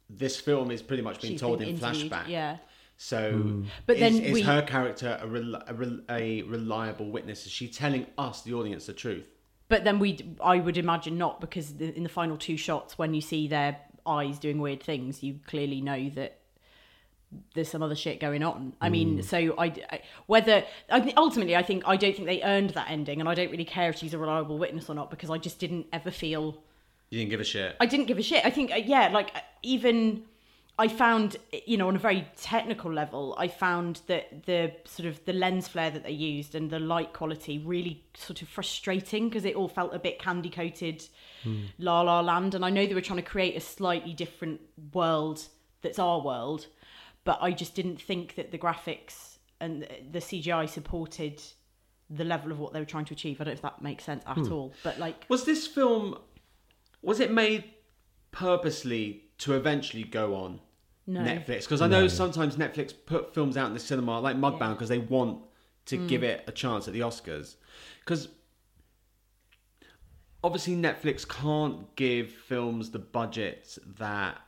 this 0.10 0.40
film 0.40 0.72
is 0.72 0.82
pretty 0.82 1.04
much 1.04 1.22
being 1.22 1.34
She's 1.34 1.42
told 1.42 1.60
been 1.60 1.70
in 1.70 1.76
interviewed, 1.76 2.12
flashback. 2.12 2.28
Yeah. 2.28 2.58
So, 2.98 3.32
hmm. 3.32 3.64
But 3.86 3.96
is, 3.98 4.00
then 4.02 4.22
is 4.24 4.34
we- 4.34 4.42
her 4.42 4.62
character 4.62 5.18
a, 5.22 5.28
rel- 5.28 5.64
a, 5.68 5.74
rel- 5.74 6.02
a 6.10 6.42
reliable 6.44 7.10
witness? 7.12 7.46
Is 7.46 7.52
she 7.52 7.68
telling 7.68 8.06
us, 8.18 8.42
the 8.42 8.54
audience, 8.54 8.86
the 8.88 8.94
truth? 8.94 9.28
But 9.68 9.84
then 9.84 10.00
we, 10.00 10.18
I 10.44 10.58
would 10.58 10.78
imagine 10.78 11.18
not, 11.18 11.40
because 11.40 11.76
the, 11.76 11.96
in 11.96 12.04
the 12.04 12.10
final 12.10 12.38
two 12.38 12.58
shots, 12.58 12.98
when 12.98 13.14
you 13.14 13.22
see 13.22 13.48
their 13.48 13.78
eyes 14.06 14.40
doing 14.40 14.60
weird 14.60 14.82
things, 14.82 15.24
you 15.24 15.40
clearly 15.48 15.80
know 15.80 16.10
that 16.10 16.40
there's 17.54 17.70
some 17.70 17.84
other 17.84 17.96
shit 17.96 18.20
going 18.20 18.42
on. 18.42 18.74
I 18.82 18.90
mean, 18.90 19.18
hmm. 19.18 19.22
so 19.22 19.38
I, 19.58 19.66
I- 19.92 20.02
whether 20.26 20.66
I 20.92 21.14
ultimately, 21.16 21.56
I 21.56 21.62
think 21.64 21.84
I 21.86 21.96
don't 21.96 22.16
think 22.16 22.28
they 22.28 22.42
earned 22.42 22.72
that 22.72 22.90
ending, 22.90 23.20
and 23.20 23.30
I 23.30 23.36
don't 23.36 23.52
really 23.52 23.66
care 23.66 23.90
if 23.90 23.98
she's 23.98 24.14
a 24.14 24.18
reliable 24.18 24.58
witness 24.58 24.90
or 24.90 24.96
not 24.96 25.12
because 25.12 25.30
I 25.30 25.38
just 25.38 25.60
didn't 25.60 25.86
ever 25.94 26.10
feel 26.12 26.58
You 27.10 27.20
didn't 27.20 27.32
give 27.32 27.40
a 27.40 27.46
shit. 27.46 27.76
I 27.80 27.86
didn't 27.86 28.06
give 28.06 28.18
a 28.18 28.24
shit. 28.24 28.46
I 28.46 28.50
think, 28.50 28.72
uh, 28.72 28.76
yeah, 28.76 29.10
like 29.10 29.32
uh, 29.36 29.40
even 29.64 30.24
I 30.78 30.88
found, 30.88 31.36
you 31.66 31.76
know, 31.76 31.90
on 31.90 31.96
a 31.98 32.00
very 32.00 32.26
technical 32.38 32.94
level, 32.94 33.36
I 33.38 33.50
found 33.50 34.02
that 34.08 34.46
the 34.46 34.72
sort 34.86 35.10
of 35.10 35.24
the 35.26 35.34
lens 35.34 35.68
flare 35.68 35.92
that 35.92 36.04
they 36.04 36.12
used 36.12 36.56
and 36.56 36.70
the 36.70 36.80
light 36.80 37.12
quality 37.12 37.58
really 37.58 38.06
sort 38.16 38.42
of 38.42 38.48
frustrating 38.48 39.28
because 39.28 39.44
it 39.44 39.56
all 39.56 39.68
felt 39.68 39.94
a 39.94 40.00
bit 40.00 40.20
candy 40.20 40.50
coated, 40.50 41.06
la 41.80 42.02
la 42.02 42.22
land. 42.22 42.56
And 42.56 42.64
I 42.64 42.70
know 42.70 42.86
they 42.86 42.94
were 42.94 43.02
trying 43.02 43.18
to 43.18 43.30
create 43.30 43.58
a 43.58 43.60
slightly 43.60 44.14
different 44.14 44.62
world 44.94 45.44
that's 45.82 46.00
our 46.00 46.22
world, 46.22 46.68
but 47.26 47.40
I 47.42 47.52
just 47.52 47.76
didn't 47.76 48.02
think 48.02 48.36
that 48.36 48.52
the 48.52 48.58
graphics 48.58 49.38
and 49.60 49.86
the 50.12 50.20
CGI 50.20 50.70
supported 50.70 51.42
the 52.10 52.24
level 52.24 52.52
of 52.52 52.60
what 52.60 52.72
they 52.72 52.80
were 52.80 52.86
trying 52.86 53.06
to 53.06 53.14
achieve. 53.14 53.42
I 53.42 53.44
don't 53.44 53.54
know 53.54 53.58
if 53.58 53.62
that 53.64 53.82
makes 53.82 54.06
sense 54.06 54.24
at 54.26 54.50
all, 54.50 54.74
but 54.84 54.98
like. 54.98 55.26
Was 55.28 55.44
this 55.44 55.68
film, 55.68 56.18
was 57.02 57.20
it 57.20 57.32
made 57.32 57.64
purposely 58.32 59.24
to 59.40 59.54
eventually 59.54 60.04
go 60.04 60.36
on 60.36 60.60
No. 61.08 61.22
Netflix? 61.22 61.62
Because 61.62 61.82
I 61.82 61.88
know 61.88 62.08
sometimes 62.08 62.56
Netflix 62.58 62.94
put 63.06 63.34
films 63.34 63.58
out 63.58 63.68
in 63.68 63.74
the 63.74 63.80
cinema 63.80 64.20
like 64.20 64.36
Mudbound 64.36 64.60
Yeah. 64.62 64.74
because 64.74 64.90
they 64.90 65.00
want 65.00 65.44
to 65.86 65.98
Mm. 65.98 66.08
give 66.08 66.24
it 66.24 66.44
a 66.48 66.52
chance 66.52 66.88
at 66.88 66.94
the 66.94 67.00
Oscars. 67.00 67.56
Because 68.00 68.28
obviously 70.44 70.76
Netflix 70.76 71.28
can't 71.28 71.96
give 71.96 72.32
films 72.32 72.92
the 72.92 73.00
budget 73.00 73.78
that 73.98 74.40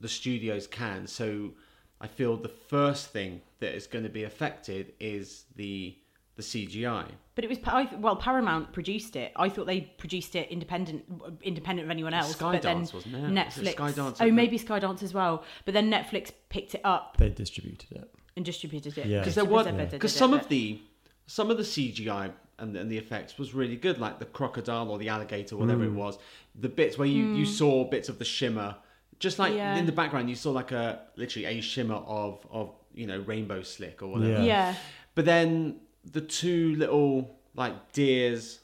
the 0.00 0.08
studios 0.08 0.66
can. 0.66 1.06
So 1.06 1.52
I 2.00 2.06
feel 2.08 2.36
the 2.36 2.48
first 2.48 3.10
thing 3.10 3.40
that 3.60 3.74
is 3.74 3.86
going 3.86 4.04
to 4.04 4.10
be 4.10 4.24
affected 4.24 4.92
is 5.00 5.44
the 5.56 5.96
the 6.36 6.42
CGI. 6.42 7.06
But 7.34 7.44
it 7.44 7.48
was 7.48 7.58
I, 7.64 7.88
well, 7.98 8.16
Paramount 8.16 8.72
produced 8.72 9.16
it. 9.16 9.32
I 9.36 9.48
thought 9.48 9.66
they 9.66 9.80
produced 9.82 10.36
it 10.36 10.50
independent, 10.50 11.04
independent 11.42 11.86
of 11.86 11.90
anyone 11.90 12.14
else. 12.14 12.34
but 12.36 12.62
then 12.62 12.84
Skydance, 12.84 12.94
wasn't 12.94 13.14
it? 13.16 13.22
Netflix. 13.24 13.74
Skydance 13.74 14.16
oh, 14.20 14.24
that- 14.26 14.32
maybe 14.32 14.58
Skydance 14.58 15.02
as 15.02 15.14
well. 15.14 15.44
But 15.64 15.74
then 15.74 15.90
Netflix 15.90 16.30
picked 16.48 16.74
it 16.74 16.80
up 16.84 17.16
They 17.16 17.28
distributed 17.30 17.92
it. 17.92 18.10
and 18.36 18.44
distributed 18.44 18.96
it. 18.98 19.06
Yeah. 19.06 19.18
because 19.20 19.34
there 19.34 19.44
Because 19.44 19.66
were 19.72 19.86
because 19.86 20.14
some 20.14 20.32
of 20.32 20.48
the 20.48 20.80
some 21.26 21.50
of 21.50 21.56
the 21.56 21.62
CGI 21.62 22.32
and, 22.58 22.76
and 22.76 22.90
the 22.90 22.98
effects 22.98 23.38
was 23.38 23.54
really 23.54 23.76
good. 23.76 23.98
Like 23.98 24.18
the 24.18 24.26
crocodile 24.26 24.90
or 24.90 24.98
the 24.98 25.08
alligator, 25.08 25.56
whatever 25.56 25.82
Mm. 25.84 25.88
it 25.88 25.92
was, 25.94 26.18
the 26.54 26.68
bits 26.68 26.98
where 26.98 27.08
you, 27.08 27.34
you 27.34 27.46
saw 27.46 27.84
bits 27.88 28.08
of 28.08 28.18
the 28.18 28.24
shimmer, 28.24 28.76
just 29.18 29.38
like 29.38 29.54
Yeah. 29.54 29.76
in 29.76 29.86
the 29.86 29.92
background, 29.92 30.28
you 30.28 30.36
saw 30.36 30.50
like 30.52 30.70
a 30.72 31.00
literally 31.16 31.46
a 31.46 31.60
shimmer 31.60 31.96
of 31.96 32.46
of 32.50 32.74
you 32.94 33.06
know 33.06 33.20
rainbow 33.20 33.62
slick 33.62 34.02
or 34.02 34.08
whatever. 34.08 34.32
Yeah. 34.42 34.44
Yeah. 34.44 34.74
But 35.16 35.24
then 35.24 35.80
the 36.12 36.20
two 36.20 36.74
little 36.76 37.36
like 37.54 37.92
deers 37.92 38.60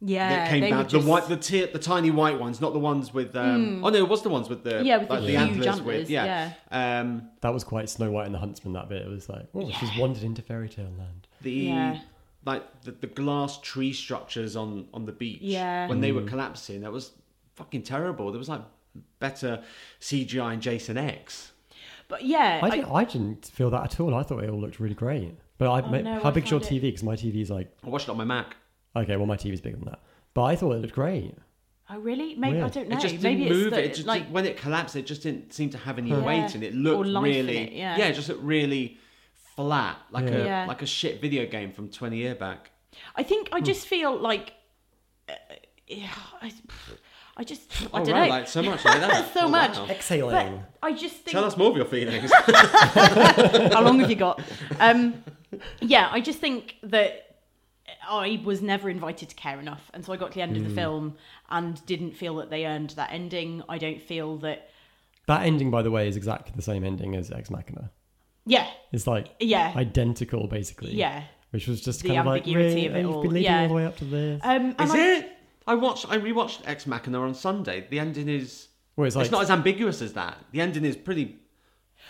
Yeah. 0.00 0.28
that 0.28 0.50
came 0.50 0.60
they 0.60 0.70
back, 0.70 0.88
just- 0.88 1.04
the 1.04 1.10
white, 1.10 1.26
the 1.28 1.36
ti- 1.36 1.66
the 1.66 1.78
tiny 1.78 2.10
white 2.10 2.38
ones, 2.38 2.60
not 2.60 2.72
the 2.72 2.78
ones 2.78 3.12
with. 3.14 3.34
Um, 3.34 3.84
Oh 3.84 3.88
no, 3.88 3.98
it 3.98 4.08
was 4.08 4.22
the 4.22 4.28
ones 4.28 4.48
with 4.48 4.62
the 4.64 4.84
Yeah, 4.84 4.98
with 4.98 5.10
like 5.10 5.20
the 5.20 5.26
the, 5.26 5.32
huge 5.32 5.40
antlers, 5.40 5.66
antlers, 5.66 5.86
with 6.00 6.10
yeah. 6.10 6.52
Um, 6.70 7.30
That 7.40 7.52
was 7.54 7.64
quite 7.64 7.88
Snow 7.88 8.10
White 8.10 8.26
and 8.26 8.34
the 8.34 8.38
Huntsman. 8.38 8.74
That 8.74 8.88
bit 8.88 9.02
it 9.02 9.08
was 9.08 9.28
like, 9.28 9.46
oh, 9.54 9.70
she's 9.70 9.96
wandered 9.98 10.22
into 10.22 10.42
fairy 10.42 10.68
tale 10.68 10.92
land. 10.98 11.26
the 11.40 11.50
Yeah. 11.52 12.00
like 12.44 12.82
the, 12.82 12.92
the 12.92 13.06
glass 13.08 13.58
tree 13.60 13.92
structures 13.92 14.54
on 14.54 14.86
on 14.94 15.04
the 15.06 15.12
beach 15.12 15.40
Yeah. 15.42 15.88
when 15.88 16.00
they 16.00 16.12
were 16.12 16.22
collapsing 16.22 16.82
that 16.82 16.92
was 16.92 17.12
fucking 17.54 17.82
terrible 17.82 18.30
there 18.30 18.38
was 18.38 18.48
like 18.48 18.60
better 19.18 19.62
cgi 20.00 20.52
in 20.54 20.60
jason 20.60 20.96
x 20.98 21.52
But 22.08 22.24
yeah. 22.24 22.60
I, 22.62 22.66
I- 22.66 22.70
didn't, 22.70 22.90
I 22.92 23.04
didn't 23.04 23.46
feel 23.46 23.70
that 23.70 23.82
at 23.84 24.00
all. 24.00 24.14
I 24.14 24.22
thought 24.22 24.44
it 24.44 24.50
all 24.50 24.60
looked 24.60 24.78
really 24.78 24.94
great. 24.94 25.34
But 25.58 25.70
I, 25.70 25.80
ma- 25.90 25.98
no, 25.98 26.20
how 26.20 26.28
I 26.28 26.32
big's 26.32 26.50
your 26.50 26.60
it- 26.60 26.66
TV? 26.66 26.82
Because 26.82 27.02
my 27.02 27.16
TV's 27.16 27.50
like, 27.50 27.70
i 27.84 27.88
watched 27.88 28.08
it 28.08 28.10
on 28.10 28.16
my 28.18 28.24
mac 28.24 28.56
okay, 28.94 29.16
well, 29.16 29.26
my 29.26 29.36
TV's 29.36 29.60
bigger 29.60 29.76
than 29.76 29.84
that. 29.86 30.00
But 30.34 30.44
I 30.44 30.56
thought 30.56 30.72
it 30.72 30.78
looked 30.80 30.94
great. 30.94 31.34
oh 31.90 31.98
really? 31.98 32.34
Maybe 32.34 32.60
I 32.62 32.68
don't 32.68 32.88
know. 32.88 32.96
it 32.96 33.00
just 33.00 33.14
didn't 33.20 33.22
Maybe 33.38 33.48
move 33.50 33.66
it's 33.68 33.76
the, 33.76 33.84
it 33.84 33.94
just 33.94 34.06
like 34.06 34.26
when 34.28 34.44
it 34.46 34.56
collapsed 34.56 34.96
it 34.96 35.06
just 35.06 35.22
didn't 35.22 35.52
seem 35.52 35.70
to 35.70 35.78
have 35.78 35.98
any 35.98 36.10
Yeah. 36.10 36.20
weight 36.24 36.54
and 36.54 36.62
it 36.64 36.72
Or 36.72 36.76
looked 36.76 37.08
life 37.08 37.24
in 37.26 37.30
really 37.46 37.58
it, 37.58 37.72
yeah. 37.72 37.96
it 37.98 38.14
just 38.14 38.28
looked 38.28 38.42
really 38.42 38.98
flat 39.56 39.96
like 40.10 40.26
a 40.28 40.44
Yeah. 40.44 40.64
like 40.66 40.82
a 40.82 40.86
shit 40.86 41.20
video 41.20 41.46
game 41.46 41.72
from 41.72 41.88
20 41.88 42.16
year 42.16 42.34
back 42.34 42.70
I 43.14 43.22
think 43.22 43.48
Hmm. 43.48 43.54
I 43.56 43.60
just 43.60 43.86
feel 43.86 44.16
like 44.18 44.52
uh, 45.28 45.32
yeah, 45.86 46.08
I, 46.42 46.52
I 47.36 47.44
just 47.44 47.70
I 47.94 48.00
oh 48.00 48.04
don't 48.04 48.14
right 48.14 48.22
know. 48.28 48.34
like 48.36 48.48
so 48.48 48.62
much 48.62 48.84
like 48.84 49.00
that 49.00 49.32
So 49.34 49.40
Oh, 49.42 49.48
much. 49.48 49.76
wow. 49.76 49.86
Exhaling. 49.88 50.62
I 50.82 50.92
just 50.92 51.16
think 51.16 51.32
tell 51.36 51.44
us 51.44 51.56
more 51.56 51.70
of 51.70 51.76
your 51.76 51.86
feelings 51.86 52.30
how 52.34 53.82
long 53.82 54.00
have 54.00 54.08
you 54.10 54.16
got? 54.16 54.40
Um, 54.80 55.22
yeah, 55.80 56.08
I 56.10 56.20
just 56.20 56.38
think 56.38 56.76
that 56.82 57.36
I 58.08 58.40
was 58.44 58.62
never 58.62 58.90
invited 58.90 59.28
to 59.30 59.34
care 59.34 59.58
enough, 59.60 59.90
and 59.94 60.04
so 60.04 60.12
I 60.12 60.16
got 60.16 60.30
to 60.32 60.34
the 60.36 60.42
end 60.42 60.56
of 60.56 60.64
the 60.64 60.74
film 60.74 61.16
and 61.50 61.84
didn't 61.86 62.12
feel 62.12 62.36
that 62.36 62.50
they 62.50 62.66
earned 62.66 62.90
that 62.90 63.12
ending. 63.12 63.62
I 63.68 63.78
don't 63.78 64.02
feel 64.02 64.38
that. 64.38 64.70
That 65.26 65.42
ending, 65.42 65.70
by 65.70 65.82
the 65.82 65.90
way, 65.90 66.06
is 66.08 66.16
exactly 66.16 66.52
the 66.54 66.62
same 66.62 66.84
ending 66.84 67.16
as 67.16 67.30
Ex 67.32 67.50
Machina. 67.50 67.90
Yeah, 68.44 68.68
It's 68.92 69.08
like 69.08 69.34
yeah, 69.40 69.72
identical, 69.74 70.46
basically. 70.46 70.94
yeah. 70.94 71.24
Which 71.50 71.66
was 71.66 71.80
just 71.80 72.02
The 72.02 72.08
kind 72.08 72.20
of 72.20 72.26
like, 72.26 72.42
ambiguity 72.42 72.74
really? 72.74 72.86
of 72.86 72.94
it 72.96 73.00
You've 73.00 73.10
all, 73.10 73.22
been 73.22 73.32
leading 73.32 73.50
yeah. 73.50 73.62
all 73.62 73.68
the 73.68 73.74
way 73.74 73.86
up 73.86 73.96
to 73.96 74.04
this. 74.04 74.40
Um, 74.44 74.74
and 74.78 74.80
is 74.88 74.90
I- 74.92 74.98
it 74.98 75.32
i 75.68 75.74
watched 75.74 76.06
i 76.08 76.16
rewatched 76.16 76.60
ex 76.64 76.86
machina 76.86 77.20
on 77.20 77.34
sunday 77.34 77.84
the 77.90 77.98
ending 77.98 78.28
is 78.28 78.68
well, 78.94 79.04
it's 79.06 79.16
like, 79.16 79.24
it's 79.24 79.32
not 79.32 79.42
as 79.42 79.50
ambiguous 79.50 80.00
as 80.00 80.12
that. 80.12 80.38
The 80.52 80.60
ending 80.60 80.84
is 80.84 80.96
pretty 80.96 81.36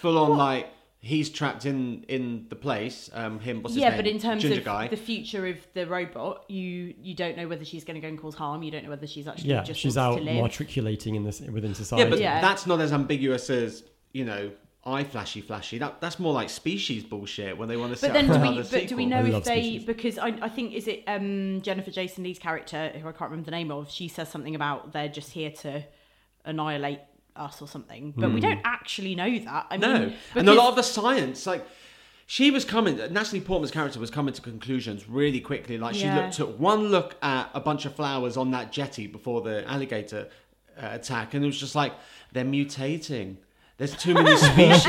full 0.00 0.18
on. 0.18 0.36
Like 0.36 0.68
he's 1.06 1.30
trapped 1.30 1.64
in 1.66 2.04
in 2.08 2.46
the 2.48 2.56
place. 2.56 3.08
Um, 3.14 3.38
him. 3.40 3.62
What's 3.62 3.74
his 3.74 3.82
yeah, 3.82 3.90
name? 3.90 3.98
but 3.98 4.06
in 4.06 4.18
terms 4.18 4.42
Ginger 4.42 4.58
of 4.58 4.64
guy. 4.64 4.88
the 4.88 4.96
future 4.96 5.46
of 5.46 5.56
the 5.74 5.86
robot, 5.86 6.44
you 6.50 6.94
you 7.00 7.14
don't 7.14 7.36
know 7.36 7.48
whether 7.48 7.64
she's 7.64 7.84
going 7.84 7.94
to 7.94 8.00
go 8.00 8.08
and 8.08 8.20
cause 8.20 8.34
harm. 8.34 8.62
You 8.62 8.70
don't 8.70 8.84
know 8.84 8.90
whether 8.90 9.06
she's 9.06 9.26
actually 9.28 9.50
yeah, 9.50 9.62
just 9.62 9.80
she's 9.80 9.96
out 9.96 10.16
to 10.18 10.22
live. 10.22 10.42
matriculating 10.42 11.14
in 11.14 11.24
this 11.24 11.40
within 11.40 11.74
society. 11.74 12.02
yeah, 12.02 12.06
society. 12.06 12.10
but 12.10 12.20
Yeah. 12.20 12.40
that's 12.40 12.66
not 12.66 12.80
as 12.80 12.92
ambiguous 12.92 13.48
as 13.50 13.84
you 14.12 14.24
know. 14.24 14.50
Eye 14.88 15.02
flashy, 15.02 15.40
flashy. 15.40 15.78
That 15.78 16.00
that's 16.00 16.20
more 16.20 16.32
like 16.32 16.48
species 16.48 17.02
bullshit 17.02 17.58
when 17.58 17.68
they 17.68 17.76
want 17.76 17.92
to 17.92 17.98
set 17.98 18.10
But 18.10 18.12
then, 18.14 18.30
up 18.30 18.36
do 18.36 18.42
we, 18.42 18.48
another 18.54 18.68
but 18.70 18.86
do 18.86 18.96
we 18.96 19.06
know 19.06 19.16
I 19.16 19.28
if 19.38 19.44
they 19.44 19.60
Species. 19.62 19.84
because 19.84 20.16
I, 20.16 20.28
I 20.40 20.48
think 20.48 20.74
is 20.74 20.86
it 20.86 21.02
um, 21.08 21.60
Jennifer 21.62 21.90
Jason 21.90 22.22
Leigh's 22.22 22.38
character 22.38 22.92
who 22.94 23.00
I 23.08 23.10
can't 23.10 23.30
remember 23.32 23.46
the 23.46 23.50
name 23.50 23.72
of. 23.72 23.90
She 23.90 24.06
says 24.06 24.28
something 24.28 24.54
about 24.54 24.92
they're 24.92 25.08
just 25.08 25.32
here 25.32 25.50
to 25.62 25.82
annihilate 26.44 27.00
us 27.38 27.60
or 27.62 27.68
something, 27.68 28.12
but 28.16 28.32
we 28.32 28.40
don't 28.40 28.60
actually 28.64 29.14
know 29.14 29.38
that. 29.38 29.66
I 29.70 29.76
Hmm. 29.76 29.80
No, 29.82 29.98
mean, 30.00 30.14
and 30.34 30.48
a 30.48 30.54
lot 30.54 30.70
of 30.70 30.76
the 30.76 30.82
science, 30.82 31.46
like 31.46 31.66
she 32.26 32.50
was 32.50 32.64
coming. 32.64 32.96
Natalie 33.12 33.40
Portman's 33.40 33.70
character 33.70 34.00
was 34.00 34.10
coming 34.10 34.34
to 34.34 34.42
conclusions 34.42 35.08
really 35.08 35.40
quickly. 35.40 35.78
Like 35.78 35.94
she 35.94 36.02
Yeah. 36.02 36.16
looked 36.22 36.34
took 36.34 36.58
one 36.58 36.88
look 36.88 37.14
at 37.22 37.50
a 37.54 37.60
bunch 37.60 37.84
of 37.86 37.94
flowers 37.94 38.36
on 38.36 38.50
that 38.50 38.72
jetty 38.72 39.06
before 39.06 39.40
the 39.42 39.68
alligator 39.70 40.28
uh, 40.80 40.88
attack, 40.92 41.34
and 41.34 41.44
it 41.44 41.46
was 41.46 41.58
just 41.60 41.74
like 41.74 41.92
they're 42.32 42.44
mutating. 42.44 43.36
There's 43.78 43.94
too 43.96 44.14
many 44.14 44.36
species. 44.50 44.84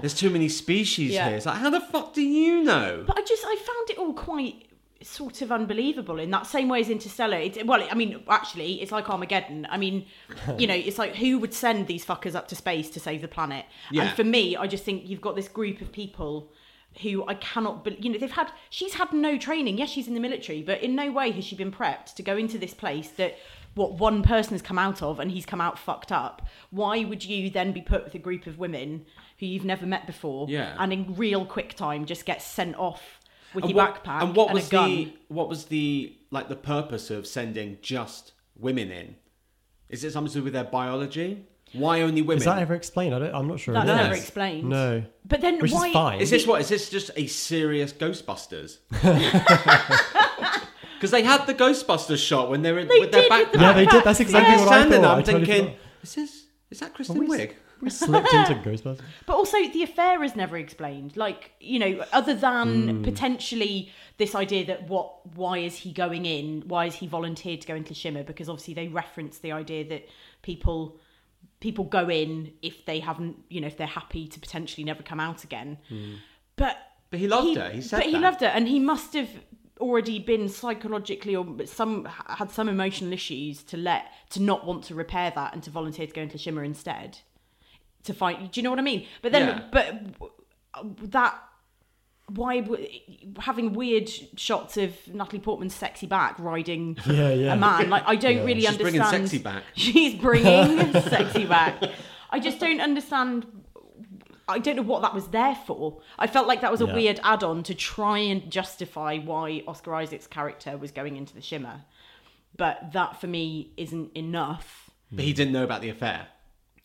There's 0.00 0.14
too 0.14 0.30
many 0.30 0.48
species 0.48 1.10
Yeah. 1.12 1.28
here. 1.28 1.36
It's 1.36 1.46
like, 1.46 1.58
how 1.58 1.70
the 1.70 1.80
fuck 1.80 2.14
do 2.14 2.22
you 2.22 2.62
know? 2.62 3.04
But 3.06 3.18
I 3.18 3.22
just 3.22 3.44
I 3.44 3.56
found 3.56 3.90
it 3.90 3.98
all 3.98 4.14
quite 4.14 4.66
sort 5.02 5.42
of 5.42 5.50
unbelievable 5.52 6.18
in 6.18 6.30
that 6.30 6.46
same 6.46 6.68
way 6.68 6.80
as 6.80 6.88
Interstellar. 6.90 7.38
It, 7.38 7.66
well, 7.66 7.86
I 7.90 7.94
mean, 7.94 8.22
actually, 8.28 8.80
it's 8.82 8.92
like 8.92 9.08
Armageddon. 9.10 9.66
I 9.70 9.76
mean, 9.76 10.06
you 10.58 10.66
know, 10.66 10.74
it's 10.74 10.98
like 10.98 11.16
who 11.16 11.38
would 11.38 11.54
send 11.54 11.86
these 11.86 12.04
fuckers 12.04 12.34
up 12.34 12.48
to 12.48 12.56
space 12.56 12.90
to 12.90 13.00
save 13.00 13.22
the 13.22 13.28
planet? 13.28 13.66
Yeah. 13.90 14.02
And 14.04 14.16
for 14.16 14.24
me, 14.24 14.56
I 14.56 14.66
just 14.66 14.84
think 14.84 15.08
you've 15.08 15.20
got 15.20 15.36
this 15.36 15.48
group 15.48 15.80
of 15.80 15.92
people 15.92 16.52
who 17.02 17.26
I 17.26 17.34
cannot, 17.34 17.84
be, 17.84 17.96
you 18.00 18.10
know, 18.10 18.18
they've 18.18 18.30
had. 18.30 18.50
She's 18.70 18.94
had 18.94 19.12
no 19.12 19.38
training. 19.38 19.78
Yes, 19.78 19.88
she's 19.90 20.08
in 20.08 20.14
the 20.14 20.20
military, 20.20 20.62
but 20.62 20.82
in 20.82 20.94
no 20.94 21.10
way 21.10 21.30
has 21.30 21.44
she 21.44 21.56
been 21.56 21.72
prepped 21.72 22.14
to 22.14 22.22
go 22.22 22.36
into 22.36 22.58
this 22.58 22.74
place 22.74 23.08
that. 23.10 23.36
What 23.74 23.94
one 23.94 24.22
person 24.22 24.52
has 24.52 24.60
come 24.60 24.78
out 24.78 25.02
of, 25.02 25.18
and 25.18 25.30
he's 25.30 25.46
come 25.46 25.62
out 25.62 25.78
fucked 25.78 26.12
up. 26.12 26.46
Why 26.68 27.04
would 27.04 27.24
you 27.24 27.48
then 27.48 27.72
be 27.72 27.80
put 27.80 28.04
with 28.04 28.14
a 28.14 28.18
group 28.18 28.46
of 28.46 28.58
women 28.58 29.06
who 29.38 29.46
you've 29.46 29.64
never 29.64 29.86
met 29.86 30.06
before, 30.06 30.46
Yeah. 30.50 30.76
and 30.78 30.92
in 30.92 31.14
real 31.14 31.46
quick 31.46 31.74
time 31.74 32.04
just 32.04 32.26
get 32.26 32.42
sent 32.42 32.76
off 32.76 33.18
with 33.54 33.64
And 33.64 33.72
your 33.72 33.84
what, 33.84 34.02
backpack 34.04 34.22
and 34.22 34.34
what 34.36 34.46
and 34.48 34.54
was 34.54 34.68
a 34.68 34.70
gun. 34.70 34.90
the 34.90 35.12
what 35.28 35.48
was 35.48 35.66
the 35.66 36.16
like 36.30 36.48
the 36.48 36.56
purpose 36.56 37.10
of 37.10 37.26
sending 37.26 37.78
just 37.82 38.32
women 38.58 38.90
in? 38.90 39.16
Is 39.88 40.04
it 40.04 40.12
something 40.12 40.32
to 40.32 40.38
do 40.38 40.44
with 40.44 40.52
their 40.54 40.64
biology? 40.64 41.46
Why 41.74 42.02
only 42.02 42.20
women? 42.22 42.38
Is 42.38 42.44
that 42.44 42.58
ever 42.58 42.74
explained? 42.74 43.14
I 43.14 43.18
don't, 43.18 43.34
I'm 43.34 43.48
not 43.48 43.58
sure. 43.60 43.72
That's 43.72 43.86
never 43.86 44.14
explained. 44.14 44.68
No. 44.68 45.04
But 45.26 45.40
then 45.40 45.58
Which 45.58 45.72
why? 45.72 45.86
is 45.88 45.92
fine. 45.94 46.20
Is 46.20 46.30
this 46.30 46.46
what? 46.46 46.60
Is 46.60 46.68
this 46.68 46.90
just 46.90 47.10
a 47.16 47.26
serious 47.26 47.92
Ghostbusters? 47.92 48.78
Because 50.96 51.10
they 51.10 51.24
had 51.24 51.46
the 51.46 51.54
Ghostbusters 51.54 52.24
shot 52.24 52.48
when 52.48 52.62
they 52.62 52.70
were 52.70 52.78
in, 52.78 52.86
They 52.86 53.00
with 53.00 53.10
their 53.10 53.22
did 53.22 53.30
backpack. 53.32 53.50
with 53.50 53.52
the 53.54 53.58
Yeah, 53.60 53.72
they 53.72 53.86
did. 53.86 54.04
That's 54.04 54.20
exactly 54.20 54.54
I'm 54.54 54.60
what 54.60 54.68
I 54.68 54.80
standing 54.82 54.92
thought. 54.92 55.02
there, 55.02 55.10
I 55.10 55.14
I'm 55.16 55.22
totally 55.24 55.44
thinking, 55.46 55.64
forgot. 55.74 55.80
is 56.04 56.14
this 56.14 56.44
is 56.70 56.78
that 56.78 56.94
Kristen 56.94 57.18
we- 57.18 57.26
Wiig? 57.26 57.52
We 57.82 57.90
slipped 57.90 58.32
into 58.32 58.54
Ghostbusters. 58.70 59.00
But 59.26 59.34
also, 59.34 59.58
the 59.68 59.82
affair 59.82 60.22
is 60.22 60.34
never 60.36 60.56
explained. 60.56 61.16
Like 61.16 61.50
you 61.60 61.78
know, 61.78 62.04
other 62.12 62.34
than 62.34 62.88
Hmm. 62.88 63.02
potentially 63.02 63.90
this 64.18 64.34
idea 64.34 64.64
that 64.66 64.88
what, 64.88 65.34
why 65.36 65.58
is 65.58 65.76
he 65.76 65.92
going 65.92 66.24
in? 66.24 66.62
Why 66.66 66.86
is 66.86 66.94
he 66.94 67.06
volunteered 67.08 67.60
to 67.62 67.66
go 67.66 67.74
into 67.74 67.92
Shimmer? 67.92 68.22
Because 68.22 68.48
obviously 68.48 68.74
they 68.74 68.88
reference 68.88 69.38
the 69.38 69.52
idea 69.52 69.84
that 69.88 70.08
people 70.42 70.98
people 71.60 71.84
go 71.84 72.08
in 72.08 72.52
if 72.62 72.84
they 72.86 73.00
haven't, 73.00 73.36
you 73.48 73.60
know, 73.60 73.66
if 73.66 73.76
they're 73.76 73.86
happy 73.86 74.26
to 74.28 74.40
potentially 74.40 74.84
never 74.84 75.02
come 75.02 75.20
out 75.20 75.44
again. 75.44 75.78
But 76.56 76.76
But 77.10 77.20
he 77.20 77.28
loved 77.28 77.56
her. 77.56 77.70
He 77.70 77.80
said 77.80 77.98
but 77.98 78.06
he 78.06 78.16
loved 78.18 78.40
her, 78.40 78.46
and 78.48 78.68
he 78.68 78.78
must 78.78 79.12
have 79.14 79.28
already 79.80 80.18
been 80.20 80.48
psychologically 80.48 81.34
or 81.34 81.44
some 81.66 82.04
had 82.28 82.50
some 82.50 82.68
emotional 82.68 83.12
issues 83.12 83.64
to 83.64 83.76
let 83.76 84.04
to 84.30 84.40
not 84.40 84.64
want 84.64 84.84
to 84.84 84.94
repair 84.94 85.32
that 85.34 85.52
and 85.52 85.62
to 85.64 85.70
volunteer 85.70 86.06
to 86.06 86.12
go 86.12 86.22
into 86.22 86.38
Shimmer 86.38 86.62
instead 86.62 87.18
to 88.04 88.14
fight. 88.14 88.52
Do 88.52 88.60
you 88.60 88.64
know 88.64 88.70
what 88.70 88.78
I 88.78 88.82
mean? 88.82 89.06
But 89.22 89.32
then, 89.32 89.48
Yeah. 89.48 89.62
but 89.72 89.96
uh, 90.74 90.82
that 91.10 91.38
why 92.28 92.64
having 93.40 93.74
weird 93.74 94.08
shots 94.38 94.76
of 94.76 94.94
Natalie 95.12 95.40
Portman's 95.40 95.74
sexy 95.74 96.06
back 96.06 96.38
riding 96.38 96.96
Yeah, 97.06 97.30
yeah. 97.30 97.52
a 97.52 97.56
man 97.56 97.90
like 97.90 98.04
I 98.06 98.16
don't 98.16 98.36
Yeah. 98.38 98.44
really 98.44 98.60
She's 98.62 98.68
understand. 98.70 98.92
bringing 99.10 99.26
sexy 99.26 99.38
back. 99.38 99.62
She's 99.74 100.14
bringing 100.14 100.92
sexy 101.02 101.44
back. 101.44 101.82
I 102.30 102.38
just 102.40 102.58
don't 102.58 102.80
understand. 102.80 103.46
I 104.48 104.58
don't 104.58 104.76
know 104.76 104.82
what 104.82 105.02
that 105.02 105.14
was 105.14 105.28
there 105.28 105.54
for. 105.66 106.00
I 106.18 106.26
felt 106.26 106.46
like 106.48 106.62
that 106.62 106.70
was 106.70 106.80
a 106.80 106.86
Yeah. 106.86 106.94
weird 106.94 107.20
add-on 107.22 107.62
to 107.64 107.74
try 107.74 108.18
and 108.18 108.50
justify 108.50 109.18
why 109.18 109.62
Oscar 109.68 109.94
Isaac's 109.94 110.26
character 110.26 110.76
was 110.76 110.90
going 110.90 111.16
into 111.16 111.34
the 111.34 111.40
Shimmer, 111.42 111.82
but 112.56 112.92
that 112.92 113.20
for 113.20 113.26
me 113.28 113.72
isn't 113.76 114.16
enough. 114.16 114.90
But 115.10 115.24
he 115.24 115.32
didn't 115.32 115.52
know 115.52 115.64
about 115.64 115.80
the 115.82 115.90
affair. 115.90 116.26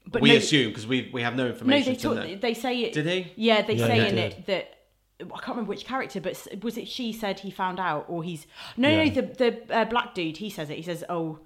But 0.09 0.21
we 0.21 0.29
no, 0.29 0.35
assume 0.37 0.69
because 0.69 0.87
we 0.87 1.09
we 1.13 1.21
have 1.21 1.35
no 1.35 1.47
information. 1.47 1.69
no, 1.69 1.91
information. 1.91 2.13
they 2.15 2.21
talk, 2.21 2.29
know. 2.35 2.41
they 2.41 2.53
say 2.53 2.81
it. 2.81 2.93
Did 2.93 3.05
he? 3.07 3.31
Yeah, 3.35 3.61
they 3.61 3.73
Yeah, 3.75 3.87
say 3.87 3.99
they 3.99 4.09
in 4.09 4.17
it 4.17 4.45
that 4.47 4.73
I 5.19 5.25
can't 5.39 5.47
remember 5.49 5.69
which 5.69 5.85
character, 5.85 6.21
but 6.21 6.47
was 6.61 6.77
it 6.77 6.87
she 6.87 7.11
said 7.11 7.39
he 7.39 7.51
found 7.51 7.79
out, 7.79 8.05
or 8.07 8.23
he's 8.23 8.45
no, 8.77 8.89
Yeah. 8.89 9.03
no, 9.05 9.09
the 9.09 9.21
the 9.67 9.75
uh, 9.75 9.85
black 9.85 10.13
dude. 10.15 10.37
He 10.37 10.49
says 10.49 10.69
it. 10.69 10.75
He 10.77 10.83
says, 10.83 11.03
"Oh, 11.09 11.39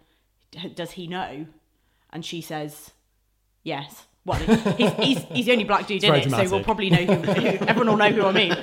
d- 0.51 0.69
does 0.69 0.91
he 0.91 1.07
know?" 1.07 1.47
And 2.13 2.25
she 2.25 2.41
says, 2.41 2.91
"Yes." 3.63 4.05
Well, 4.23 4.37
he's, 4.37 4.93
he's, 4.93 5.23
he's 5.25 5.45
the 5.47 5.51
only 5.53 5.63
black 5.63 5.87
dude 5.87 6.03
in 6.03 6.11
very 6.11 6.21
it, 6.23 6.29
so 6.29 6.49
we'll 6.55 6.63
probably 6.63 6.91
know 6.91 7.03
who, 7.05 7.13
who. 7.15 7.47
Everyone 7.65 7.87
will 7.87 7.97
know 7.97 8.11
who 8.11 8.23
I 8.25 8.31
mean. 8.31 8.55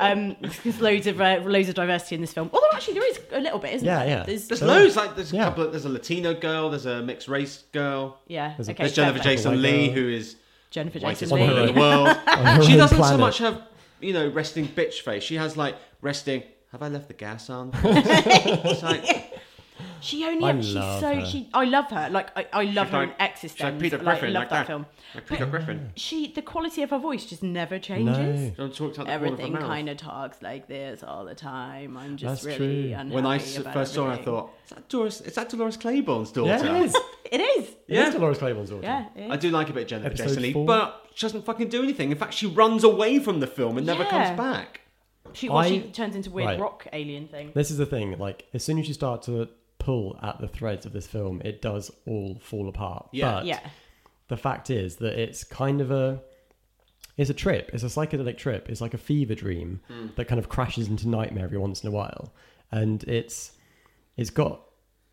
Um, 0.00 0.36
there's 0.64 0.80
loads 0.80 1.06
of 1.06 1.20
uh, 1.20 1.40
loads 1.44 1.68
of 1.68 1.76
diversity 1.76 2.16
in 2.16 2.20
this 2.20 2.32
film. 2.32 2.50
Although 2.52 2.66
actually 2.74 2.94
there 2.94 3.08
is 3.08 3.20
a 3.32 3.38
little 3.38 3.60
bit, 3.60 3.74
isn't 3.74 3.86
Yeah, 3.86 3.98
there? 4.00 4.08
yeah. 4.08 4.22
There's, 4.24 4.48
There's 4.48 4.58
So- 4.60 4.66
loads. 4.66 4.96
Like 4.96 5.14
there's 5.14 5.32
a 5.32 5.36
Yeah. 5.36 5.44
couple. 5.44 5.64
Of, 5.64 5.70
there's 5.72 5.84
a 5.84 5.88
Latino 5.88 6.34
girl. 6.34 6.70
There's 6.70 6.86
a 6.86 7.00
mixed 7.02 7.28
race 7.28 7.62
girl. 7.70 8.18
yeah. 8.26 8.54
There's 8.56 8.68
Okay. 8.70 8.82
There's 8.82 8.92
Jennifer 8.92 9.18
fair. 9.22 9.24
Jason 9.36 9.52
White 9.52 9.60
Lee, 9.60 9.86
girl. 9.86 9.94
who 9.94 10.08
is 10.08 10.36
Jennifer 10.70 10.98
whitest 10.98 11.20
Jason 11.20 11.38
woman 11.38 11.54
Lee. 11.56 11.68
in 11.68 11.74
the 11.74 11.80
world. 11.80 12.64
she 12.66 12.76
doesn't 12.76 13.02
so 13.04 13.16
much 13.16 13.38
have 13.38 13.62
you 14.00 14.12
know 14.12 14.28
resting 14.28 14.66
bitch 14.66 15.02
face. 15.02 15.22
She 15.22 15.36
has 15.36 15.56
like 15.56 15.76
resting 16.00 16.42
have 16.72 16.82
I 16.82 16.88
left 16.88 17.06
the 17.06 17.14
gas 17.14 17.50
on? 17.50 17.70
it's 17.84 18.82
like, 18.82 19.32
She 20.00 20.24
only 20.24 20.44
I 20.44 20.60
she's 20.60 20.74
love 20.74 21.00
so 21.00 21.14
her. 21.14 21.26
she 21.26 21.48
I 21.54 21.64
love 21.64 21.86
her 21.90 22.08
like 22.10 22.36
I, 22.36 22.46
I 22.52 22.64
love 22.64 22.86
She's 22.88 22.92
her 22.92 22.98
like- 23.06 23.20
in 23.20 23.26
eXistenZ. 23.26 23.40
she's 23.52 23.60
like 23.62 23.78
Peter 23.80 23.98
Griffin, 23.98 24.28
I 24.28 24.32
love 24.32 24.40
like 24.42 24.50
that 24.50 24.56
that. 24.58 24.66
film. 24.66 24.86
like 25.14 25.26
Peter 25.26 25.46
Griffin. 25.46 25.90
She 25.96 26.32
the 26.32 26.42
quality 26.42 26.82
of 26.82 26.90
her 26.90 26.98
voice 26.98 27.24
just 27.26 27.42
never 27.42 27.78
changes. 27.78 28.58
No. 28.58 28.66
Don't 28.68 28.74
talk 28.74 28.88
out 28.90 28.94
the 28.96 29.04
corner 29.04 29.10
of 29.10 29.10
Everything 29.32 29.52
mouth. 29.54 29.62
kind 29.62 29.88
of 29.88 29.96
talks 29.96 30.42
like 30.42 30.68
this 30.68 31.02
all 31.02 31.24
the 31.24 31.34
time. 31.34 31.96
I'm 31.96 32.16
just 32.16 32.44
That's 32.44 32.58
really 32.60 32.82
true. 32.90 32.92
unhappy 32.92 33.10
When 33.14 33.26
I 33.26 33.36
s- 33.36 33.56
about 33.58 33.74
first 33.74 33.94
saw 33.94 34.04
her, 34.04 34.10
I 34.10 34.12
everything. 34.14 34.34
thought, 34.34 34.50
is 34.64 34.70
that 34.70 34.88
Dolores, 34.88 35.20
is 35.22 35.34
that 35.34 35.48
Dolores 35.48 35.76
Claiborne's 35.76 36.32
daughter? 36.32 36.48
Yeah, 36.50 36.76
it 36.76 36.84
is. 36.84 36.96
it 37.32 37.40
is. 37.40 37.70
Yeah. 37.88 38.08
is 38.08 38.14
Dolores 38.14 38.38
Claiborne's 38.38 38.70
daughter. 38.70 38.82
Yeah, 38.82 39.06
it 39.16 39.30
I 39.30 39.36
do 39.36 39.50
like 39.50 39.70
a 39.70 39.72
bit 39.72 39.82
of 39.84 39.88
Jennifer 39.88 40.08
Episode 40.08 40.24
Jason 40.28 40.42
Leigh, 40.42 40.52
four. 40.52 40.66
but 40.66 41.06
she 41.14 41.26
doesn't 41.26 41.44
fucking 41.44 41.68
do 41.68 41.82
anything. 41.82 42.10
In 42.10 42.18
fact, 42.18 42.34
she 42.34 42.46
runs 42.46 42.84
away 42.84 43.18
from 43.18 43.40
the 43.40 43.46
film 43.46 43.78
and 43.78 43.86
never 43.86 44.02
Yeah. 44.02 44.10
comes 44.10 44.36
back. 44.38 44.80
She, 45.32 45.48
well, 45.48 45.64
she 45.64 45.80
turns 45.80 46.14
into 46.14 46.30
weird 46.30 46.46
right. 46.50 46.60
rock 46.60 46.86
alien 46.92 47.26
thing. 47.26 47.50
This 47.54 47.70
is 47.72 47.78
the 47.78 47.86
thing. 47.86 48.16
Like, 48.18 48.46
as 48.54 48.62
soon 48.62 48.78
as 48.78 48.86
you 48.86 48.94
start 48.94 49.22
to 49.22 49.48
pull 49.78 50.18
at 50.22 50.40
the 50.40 50.48
threads 50.48 50.86
of 50.86 50.92
this 50.92 51.06
film, 51.06 51.42
it 51.44 51.60
does 51.60 51.90
all 52.06 52.38
fall 52.40 52.68
apart. 52.68 53.08
Yeah. 53.12 53.32
But 53.32 53.46
Yeah. 53.46 53.60
the 54.28 54.36
fact 54.36 54.70
is 54.70 54.96
that 54.96 55.18
it's 55.18 55.44
kind 55.44 55.80
of 55.80 55.90
a 55.90 56.22
it's 57.16 57.30
a 57.30 57.34
trip 57.34 57.70
it's 57.72 57.82
a 57.82 57.86
psychedelic 57.86 58.36
trip 58.36 58.68
it's 58.68 58.80
like 58.80 58.94
a 58.94 58.98
fever 58.98 59.34
dream 59.34 59.80
hmm. 59.86 60.08
that 60.16 60.24
kind 60.24 60.38
of 60.38 60.48
crashes 60.48 60.88
into 60.88 61.08
nightmare 61.08 61.44
every 61.44 61.58
once 61.58 61.82
in 61.82 61.88
a 61.88 61.92
while 61.92 62.32
and 62.72 63.04
it's 63.04 63.52
it's 64.16 64.30
got 64.30 64.62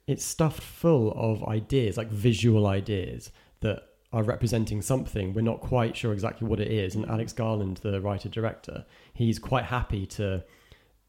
it's 0.07 0.25
stuffed 0.25 0.63
full 0.63 1.11
of 1.11 1.43
ideas 1.43 1.97
like 1.97 2.09
visual 2.09 2.65
ideas 2.67 3.31
that 3.59 3.83
are 4.13 4.23
representing 4.23 4.81
something 4.81 5.33
we're 5.33 5.41
not 5.41 5.61
quite 5.61 5.95
sure 5.95 6.11
exactly 6.11 6.47
what 6.47 6.59
it 6.59 6.71
is 6.71 6.95
and 6.95 7.05
alex 7.05 7.33
garland 7.33 7.77
the 7.77 8.01
writer 8.01 8.29
director 8.29 8.83
he's 9.13 9.37
quite 9.37 9.65
happy 9.65 10.05
to 10.05 10.43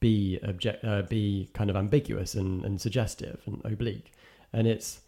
be 0.02 0.38
object 0.42 0.84
uh, 0.84 1.02
be 1.02 1.48
kind 1.54 1.70
of 1.70 1.76
ambiguous 1.76 2.34
and, 2.34 2.62
and 2.66 2.78
suggestive 2.78 3.40
and 3.46 3.62
oblique. 3.64 4.12
And 4.52 4.66
it's 4.66 5.00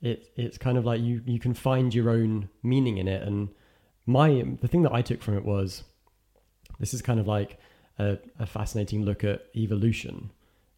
it 0.00 0.30
it's 0.36 0.56
kind 0.56 0.78
of 0.78 0.86
like 0.86 1.02
you 1.02 1.20
you 1.26 1.38
can 1.38 1.52
find 1.52 1.94
your 1.94 2.08
own 2.08 2.48
meaning 2.62 2.96
in 2.96 3.06
it. 3.06 3.22
And 3.22 3.50
my 4.08 4.42
the 4.62 4.66
thing 4.66 4.82
that 4.82 4.92
i 4.92 5.02
took 5.02 5.22
from 5.22 5.36
it 5.36 5.44
was 5.44 5.84
this 6.80 6.94
is 6.94 7.02
kind 7.02 7.20
of 7.20 7.26
like 7.26 7.58
a, 7.98 8.16
a 8.38 8.46
fascinating 8.46 9.04
look 9.04 9.22
at 9.22 9.42
evolution 9.54 10.30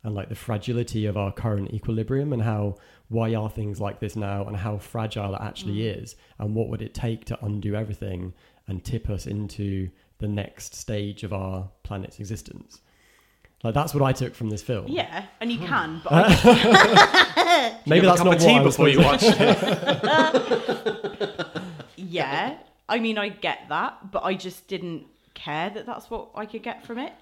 and 0.03 0.15
like 0.15 0.29
the 0.29 0.35
fragility 0.35 1.07
of 1.07 1.17
our 1.17 1.31
current 1.31 1.73
equilibrium 1.73 2.33
and 2.33 2.43
how 2.43 2.75
why 3.09 3.33
are 3.35 3.49
things 3.49 3.81
like 3.81 4.01
this 4.01 4.17
now 4.17 4.45
and 4.47 4.57
how 4.57 4.79
fragile 4.79 5.35
it 5.35 5.41
actually 5.41 5.87
is 5.87 6.17
and 6.41 6.57
what 6.57 6.69
would 6.69 6.83
it 6.83 6.93
take 6.93 7.25
to 7.25 7.45
undo 7.45 7.77
everything 7.77 8.33
and 8.67 8.85
tip 8.85 9.09
us 9.09 9.29
into 9.29 9.89
the 10.19 10.29
next 10.29 10.75
stage 10.75 11.23
of 11.23 11.33
our 11.33 11.71
planet's 11.85 12.19
existence 12.19 12.81
like 13.63 13.75
that's 13.75 13.95
what 13.95 14.03
i 14.03 14.13
took 14.13 14.35
from 14.35 14.51
this 14.51 14.63
film 14.63 14.87
Yeah, 14.89 15.25
and 15.41 15.53
you 15.53 15.59
hmm. 15.59 15.67
can, 15.67 16.01
but 16.05 16.13
I, 16.13 17.77
maybe 17.87 18.07
that's 18.07 18.21
a 18.21 18.25
not 18.25 18.41
tea 18.41 18.55
what 18.55 18.65
before 18.65 18.89
you 18.89 19.03
supposed 19.03 19.25
watch 19.25 19.41
it. 19.41 21.47
yeah, 21.97 22.57
I 22.89 22.99
mean, 22.99 23.19
I 23.19 23.29
get 23.29 23.69
that, 23.69 24.11
but 24.11 24.25
I 24.25 24.35
just 24.35 24.67
didn't 24.69 25.07
care 25.35 25.71
that 25.71 25.87
that's 25.87 26.11
what 26.11 26.31
I 26.35 26.47
could 26.47 26.63
get 26.63 26.85
from 26.85 26.99
it. 26.99 27.13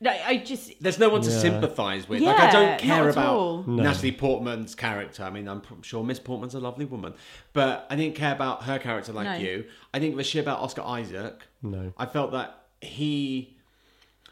No, 0.00 0.12
I 0.12 0.36
just 0.36 0.80
There's 0.80 1.00
no 1.00 1.08
one 1.08 1.22
to 1.22 1.30
Yeah. 1.30 1.40
sympathise 1.40 2.08
with. 2.08 2.20
like 2.20 2.38
I 2.38 2.52
don't 2.52 2.78
care 2.78 3.08
about 3.08 3.34
all. 3.34 3.64
No. 3.64 3.82
Natalie 3.82 4.12
Portman's 4.12 4.76
character. 4.76 5.24
I 5.24 5.30
mean, 5.30 5.48
I'm 5.48 5.60
sure 5.82 6.04
Miss 6.04 6.20
Portman's 6.20 6.54
a 6.54 6.60
lovely 6.60 6.84
woman, 6.84 7.14
but 7.52 7.84
I 7.90 7.96
didn't 7.96 8.14
care 8.14 8.32
about 8.32 8.62
her 8.64 8.78
character 8.78 9.12
like 9.12 9.26
No. 9.26 9.34
you. 9.44 9.64
I 9.92 9.98
didn't 9.98 10.12
give 10.12 10.20
a 10.20 10.24
shit 10.24 10.44
about 10.44 10.60
Oscar 10.60 10.82
Isaac. 10.82 11.42
no 11.62 11.92
I 11.98 12.06
felt 12.06 12.30
that 12.30 12.62
he, 12.80 13.57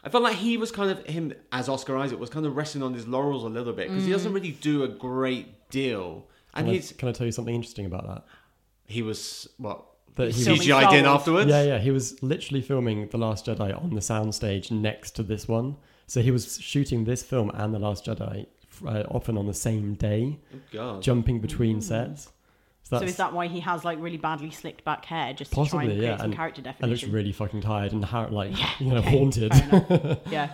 I 0.07 0.09
felt 0.09 0.23
like 0.23 0.37
he 0.37 0.57
was 0.57 0.71
kind 0.71 0.89
of 0.89 1.05
him 1.05 1.33
as 1.51 1.67
Oscar 1.69 1.97
Isaac 1.97 2.19
was 2.19 2.29
kind 2.29 2.45
of 2.45 2.55
resting 2.55 2.81
on 2.81 2.93
his 2.93 3.07
laurels 3.07 3.43
a 3.43 3.47
little 3.57 3.73
bit 3.73 3.89
because 3.89 4.03
he 4.05 4.09
Mm. 4.09 4.13
doesn't 4.13 4.33
really 4.33 4.51
do 4.69 4.83
a 4.83 4.87
great 4.87 5.69
deal, 5.69 6.25
and 6.55 6.65
can 6.65 6.69
I, 6.73 6.77
he's 6.77 6.91
can 6.93 7.09
I 7.09 7.11
tell 7.11 7.25
you 7.25 7.31
something 7.33 7.53
interesting 7.53 7.85
about 7.85 8.05
that 8.07 8.23
he 8.85 9.01
was 9.01 9.47
what 9.57 9.83
that 10.15 10.31
he 10.31 10.43
Filming 10.45 10.61
CGI'd 10.61 10.81
Star 10.83 10.95
in 10.95 11.03
Wars. 11.05 11.15
afterwards. 11.19 11.49
yeah 11.49 11.63
yeah 11.71 11.77
he 11.79 11.91
was 11.91 12.05
literally 12.23 12.61
filming 12.61 13.07
the 13.09 13.17
last 13.17 13.45
jedi 13.47 13.69
on 13.83 13.89
the 13.99 13.99
soundstage 14.01 14.71
next 14.71 15.11
to 15.17 15.23
this 15.23 15.47
one 15.47 15.75
so 16.07 16.21
he 16.21 16.31
was 16.31 16.57
shooting 16.61 17.03
this 17.03 17.21
film 17.21 17.49
and 17.53 17.73
the 17.73 17.79
last 17.79 18.05
jedi 18.05 18.45
uh, 18.85 19.03
often 19.17 19.37
on 19.37 19.45
the 19.47 19.53
same 19.53 19.93
day 19.95 20.39
Oh, 20.55 20.59
God. 20.71 21.01
jumping 21.03 21.39
between 21.47 21.81
sets 21.81 22.29
so, 22.89 22.99
so 22.99 23.05
is 23.05 23.17
that 23.17 23.33
why 23.33 23.47
he 23.47 23.59
has 23.59 23.83
like 23.83 23.99
really 23.99 24.17
badly 24.17 24.51
slicked 24.51 24.83
back 24.83 25.05
hair 25.05 25.33
just 25.33 25.51
to 25.51 25.55
try 25.55 25.63
possibly 25.63 25.85
and 25.85 25.93
create 25.97 26.09
yeah 26.09 26.17
some 26.17 26.25
and, 26.25 26.35
character 26.35 26.61
definition? 26.61 26.83
and 26.83 26.91
looks 26.91 27.13
really 27.13 27.31
fucking 27.31 27.61
tired 27.61 27.91
and 27.91 28.05
how 28.05 28.27
like 28.27 28.53
you 28.79 28.87
know 28.87 28.97
okay, 28.97 29.09
haunted 29.09 29.51
yeah, 30.31 30.51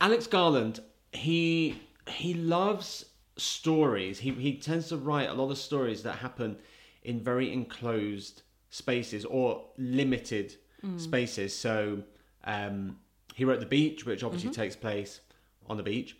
Alex 0.00 0.26
Garland, 0.26 0.80
he 1.12 1.80
he 2.08 2.34
loves 2.34 3.04
stories. 3.36 4.18
He 4.18 4.30
he 4.32 4.56
tends 4.58 4.88
to 4.88 4.96
write 4.96 5.28
a 5.28 5.34
lot 5.34 5.50
of 5.50 5.58
stories 5.58 6.02
that 6.02 6.16
happen 6.16 6.56
in 7.02 7.20
very 7.20 7.52
enclosed 7.52 8.42
spaces 8.70 9.24
or 9.24 9.64
limited 9.76 10.56
spaces. 10.96 11.54
So 11.56 12.02
um, 12.44 12.98
he 13.34 13.44
wrote 13.44 13.60
The 13.60 13.66
Beach, 13.66 14.04
which 14.04 14.24
obviously 14.24 14.50
takes 14.50 14.76
place 14.76 15.20
on 15.68 15.76
the 15.76 15.82
beach. 15.82 16.16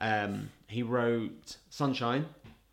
Um, 0.00 0.50
he 0.66 0.82
wrote 0.82 1.56
Sunshine, 1.70 2.26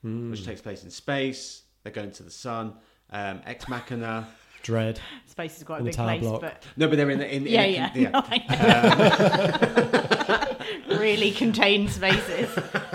which 0.03 0.45
takes 0.45 0.61
place 0.61 0.83
in 0.83 0.89
space. 0.89 1.63
They're 1.83 1.93
going 1.93 2.11
to 2.11 2.23
the 2.23 2.31
sun. 2.31 2.73
Um, 3.11 3.41
Ex 3.45 3.67
Machina. 3.67 4.27
dread 4.61 4.99
space 5.25 5.57
is 5.57 5.63
quite 5.63 5.77
a 5.77 5.79
In 5.79 5.85
big 5.85 5.95
place, 5.95 6.19
block. 6.21 6.41
but 6.41 6.63
No, 6.75 6.89
but 6.89 6.97
they're 6.97 7.09
in 7.09 7.19
the 7.19 7.33
in, 7.33 7.47
in 7.47 7.53
yeah, 7.53 7.61
a- 7.61 7.71
yeah, 7.71 7.91
yeah. 7.95 8.09
No, 8.09 8.21
I 8.27 8.37
know. 10.89 10.99
really 10.99 11.31
contained 11.31 11.89
spaces, 11.89 12.53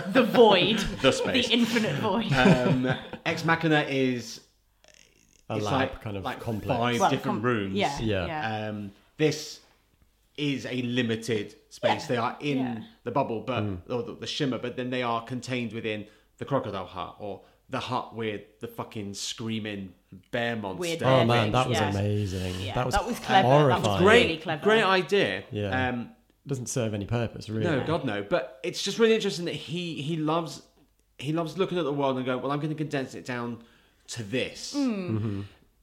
the 0.09 0.23
void, 0.25 0.79
The 1.03 1.11
space. 1.13 1.49
the 1.49 1.55
infinite 1.55 1.95
void. 1.97 2.31
Um, 2.35 2.87
Ex 3.25 3.47
Machina 3.47 3.81
is 3.89 4.43
a 5.49 5.57
lab 5.57 5.63
like, 5.65 6.03
kind 6.03 6.19
of 6.19 6.25
like 6.25 6.39
complex 6.41 6.79
five 6.79 7.01
Well, 7.01 7.11
different 7.11 7.39
com- 7.39 7.43
rooms. 7.43 7.75
Yeah, 7.75 7.99
Yeah. 8.01 8.27
yeah. 8.27 8.69
Um, 8.69 8.93
this 9.17 9.61
is 10.37 10.67
a 10.67 10.83
limited 10.83 11.55
space. 11.71 12.03
Yeah, 12.03 12.07
They 12.09 12.17
are 12.19 12.37
in 12.41 12.59
yeah. 12.59 12.83
the 13.05 13.11
bubble, 13.11 13.41
but 13.41 13.63
Mm. 13.63 13.79
or 13.89 14.03
the, 14.03 14.15
the 14.17 14.27
shimmer, 14.27 14.59
but 14.59 14.77
then 14.77 14.91
they 14.91 15.03
are 15.03 15.25
contained 15.25 15.73
within 15.73 16.07
the 16.39 16.45
crocodile 16.45 16.87
hut 16.87 17.17
or 17.21 17.41
the 17.71 17.81
hut 17.81 18.15
with 18.15 18.61
the 18.61 18.69
fucking 18.69 19.15
screaming 19.15 19.93
bear 20.31 20.57
monster. 20.57 20.81
Weird 20.81 21.03
oh 21.03 21.25
man 21.25 21.53
that 21.53 21.69
was 21.69 21.79
yeah. 21.79 21.91
amazing 21.91 22.55
Yeah, 22.61 22.75
that 22.75 22.87
was, 22.87 22.95
that 22.95 23.07
was 23.07 23.19
clever. 23.19 23.69
That 23.69 23.83
was 23.83 24.01
great, 24.01 24.27
really 24.27 24.37
clever. 24.39 24.63
great 24.63 24.85
idea. 24.85 25.45
Yeah. 25.51 25.89
Um, 25.89 26.11
doesn't 26.47 26.69
serve 26.69 26.93
any 26.93 27.07
purpose 27.07 27.49
really 27.49 27.65
No, 27.65 27.85
God 27.87 28.05
no. 28.05 28.23
But 28.23 28.61
it's 28.63 28.83
just 28.83 28.99
really 28.99 29.15
interesting 29.15 29.47
that 29.47 29.55
he 29.55 30.03
he 30.03 30.17
loves 30.17 30.63
he 31.19 31.33
loves 31.33 31.57
looking 31.57 31.79
at 31.79 31.85
the 31.85 31.93
world 31.93 32.17
and 32.17 32.27
going, 32.27 32.43
well, 32.43 32.53
I'm 32.53 32.59
going 32.59 32.71
to 32.71 32.77
condense 32.77 33.15
it 33.15 33.25
down 33.25 33.63
to 34.09 34.23
this. 34.23 34.75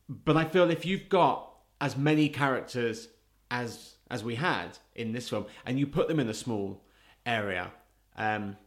But 0.10 0.36
I 0.38 0.46
feel 0.46 0.70
if 0.70 0.86
you've 0.86 1.10
got 1.10 1.52
as 1.80 1.98
many 1.98 2.30
characters 2.30 3.08
as 3.50 3.96
as 4.10 4.24
we 4.24 4.36
had 4.36 4.78
in 4.96 5.13
this 5.13 5.30
film, 5.30 5.46
and 5.65 5.80
you 5.80 5.88
put 5.88 6.08
them 6.08 6.20
in 6.20 6.28
a 6.28 6.34
small 6.34 6.84
area, 7.26 7.72
um, 8.17 8.58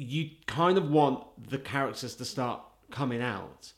you 0.00 0.30
kind 0.46 0.78
of 0.78 0.90
want 0.90 1.24
the 1.50 1.58
characters 1.58 2.14
to 2.16 2.24
start 2.24 2.62
coming 2.90 3.22
out. 3.22 3.72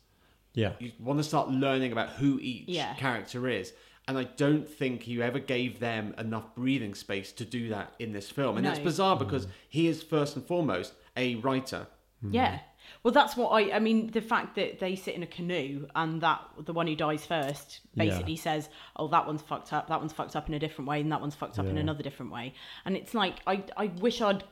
yeah 0.55 0.73
You 0.79 0.93
want 1.01 1.19
to 1.19 1.25
start 1.25 1.51
learning 1.51 1.93
about 1.93 2.11
who 2.11 2.39
each 2.41 2.69
Yeah. 2.69 2.95
character 2.95 3.49
is. 3.49 3.73
And 4.09 4.19
I 4.19 4.25
don't 4.25 4.69
think 4.69 5.07
you 5.07 5.23
ever 5.23 5.39
gave 5.39 5.79
them 5.79 6.15
enough 6.19 6.55
breathing 6.55 6.95
space 6.95 7.33
to 7.33 7.45
do 7.45 7.69
that 7.69 7.95
in 7.99 8.13
this 8.13 8.31
film. 8.31 8.57
And 8.57 8.65
No. 8.65 8.71
that's 8.71 8.83
bizarre 8.83 9.17
because 9.17 9.47
mm. 9.47 9.51
he 9.69 9.87
is 9.87 10.03
first 10.03 10.37
and 10.37 10.45
foremost 10.45 10.95
a 11.17 11.37
writer. 11.37 11.87
Mm. 12.25 12.35
Yeah. 12.35 12.59
Well, 13.03 13.13
that's 13.13 13.37
what 13.37 13.51
I. 13.51 13.73
I 13.77 13.79
mean, 13.79 14.11
the 14.11 14.21
fact 14.21 14.57
that 14.57 14.81
they 14.81 14.97
sit 14.97 15.15
in 15.15 15.23
a 15.23 15.27
canoe 15.27 15.87
and 15.95 16.21
that 16.21 16.41
the 16.59 16.73
one 16.73 16.87
who 16.89 16.97
dies 16.97 17.25
first 17.25 17.81
Yeah. 17.95 18.05
basically 18.05 18.37
says, 18.37 18.69
"Oh, 18.97 19.09
that 19.09 19.27
one's 19.27 19.43
fucked 19.43 19.73
up. 19.73 19.87
That 19.89 20.01
one's 20.01 20.13
fucked 20.13 20.35
up 20.37 20.49
in 20.49 20.55
a 20.55 20.59
different 20.59 20.89
way, 20.89 21.01
and 21.01 21.11
that 21.13 21.21
one's 21.21 21.35
fucked 21.37 21.59
up 21.59 21.67
in 21.67 21.79
another 21.79 22.03
different 22.03 22.33
way." 22.33 22.55
And 22.85 22.97
it's 22.97 23.15
like 23.15 23.37
I. 23.47 23.65
I 23.77 23.87
wish 23.87 24.21
I'd 24.21 24.43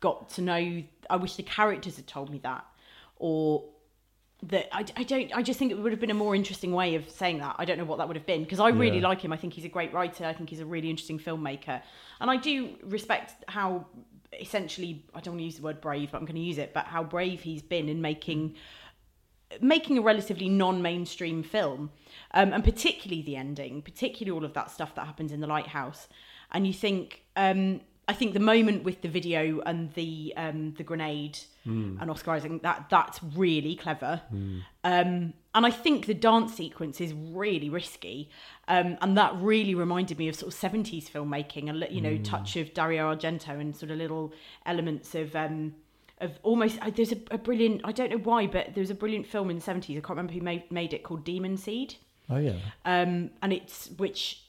got 0.00 0.30
to 0.30 0.42
know. 0.42 0.82
I 1.08 1.16
wish 1.16 1.36
the 1.36 1.42
characters 1.42 1.96
had 1.96 2.06
told 2.06 2.30
me 2.30 2.38
that, 2.38 2.64
or 3.16 3.64
that 4.42 4.68
I, 4.74 4.84
I 4.96 5.02
don't. 5.02 5.34
I 5.36 5.42
just 5.42 5.58
think 5.58 5.72
it 5.72 5.78
would 5.78 5.92
have 5.92 6.00
been 6.00 6.10
a 6.10 6.14
more 6.14 6.34
interesting 6.34 6.72
way 6.72 6.94
of 6.94 7.08
saying 7.10 7.38
that. 7.38 7.56
I 7.58 7.64
don't 7.64 7.78
know 7.78 7.84
what 7.84 7.98
that 7.98 8.08
would 8.08 8.16
have 8.16 8.26
been 8.26 8.42
because 8.42 8.60
I 8.60 8.68
really 8.68 8.98
Yeah. 8.98 9.08
like 9.08 9.20
him. 9.20 9.32
I 9.32 9.36
think 9.36 9.54
he's 9.54 9.64
a 9.64 9.68
great 9.70 9.92
writer. 9.92 10.24
I 10.24 10.32
think 10.32 10.50
he's 10.50 10.60
a 10.60 10.66
really 10.66 10.90
interesting 10.90 11.18
filmmaker, 11.18 11.82
and 12.20 12.30
I 12.30 12.36
do 12.36 12.76
respect 12.84 13.44
how 13.48 13.86
essentially 14.40 15.04
I 15.14 15.20
don't 15.20 15.34
want 15.34 15.40
to 15.40 15.44
use 15.44 15.56
the 15.56 15.62
word 15.62 15.80
brave, 15.80 16.10
but 16.12 16.18
I'm 16.18 16.24
going 16.24 16.34
to 16.36 16.40
use 16.42 16.58
it. 16.58 16.74
But 16.74 16.86
how 16.86 17.02
brave 17.02 17.40
he's 17.42 17.62
been 17.62 17.88
in 17.88 18.00
making 18.00 18.56
making 19.60 19.96
a 19.96 20.00
relatively 20.02 20.48
non-mainstream 20.48 21.42
film, 21.42 21.90
um, 22.32 22.52
and 22.52 22.64
particularly 22.64 23.22
the 23.22 23.36
ending, 23.36 23.80
particularly 23.80 24.36
all 24.36 24.44
of 24.44 24.52
that 24.54 24.70
stuff 24.70 24.94
that 24.96 25.06
happens 25.06 25.30
in 25.30 25.40
the 25.40 25.46
lighthouse. 25.46 26.08
And 26.50 26.66
you 26.66 26.72
think, 26.72 27.22
um, 27.36 27.80
I 28.08 28.12
think 28.12 28.34
the 28.34 28.40
moment 28.40 28.84
with 28.84 29.02
the 29.02 29.08
video 29.08 29.60
and 29.66 29.92
the 29.94 30.32
um, 30.36 30.74
the 30.74 30.84
grenade 30.84 31.38
and 31.64 32.08
Oscar 32.08 32.30
Isaac 32.32 32.62
that 32.62 32.86
that's 32.88 33.20
really 33.34 33.74
clever. 33.74 34.22
Um, 34.84 35.32
and 35.54 35.66
I 35.66 35.70
think 35.70 36.06
the 36.06 36.14
dance 36.14 36.54
sequence 36.54 37.00
is 37.00 37.12
really 37.12 37.68
risky, 37.68 38.30
um, 38.68 38.96
and 39.00 39.18
that 39.18 39.34
really 39.40 39.74
reminded 39.74 40.18
me 40.18 40.28
of 40.28 40.36
sort 40.36 40.52
of 40.52 40.58
seventies 40.58 41.10
filmmaking, 41.10 41.68
a 41.68 41.92
you 41.92 42.00
know 42.00 42.16
touch 42.18 42.54
of 42.56 42.72
Dario 42.74 43.12
Argento 43.12 43.58
and 43.60 43.74
sort 43.74 43.90
of 43.90 43.98
little 43.98 44.32
elements 44.64 45.14
of. 45.14 45.34
Um, 45.34 45.74
of 46.18 46.38
almost 46.42 46.78
uh, 46.80 46.88
there's 46.88 47.12
a, 47.12 47.18
a 47.30 47.36
brilliant 47.36 47.82
I 47.84 47.92
don't 47.92 48.10
know 48.10 48.16
why 48.16 48.46
but 48.46 48.72
there 48.72 48.80
was 48.80 48.88
a 48.88 48.94
brilliant 48.94 49.26
film 49.26 49.50
in 49.50 49.58
the 49.58 49.62
70s 49.62 49.90
I 49.90 50.00
can't 50.00 50.08
remember 50.08 50.32
who 50.32 50.40
made, 50.40 50.72
made 50.72 50.94
it 50.94 51.02
called 51.02 51.24
Demon 51.24 51.58
Seed 51.58 51.96
Oh 52.30 52.38
yeah. 52.38 52.56
um, 52.86 53.28
and 53.42 53.52
it's 53.52 53.90
which 53.98 54.42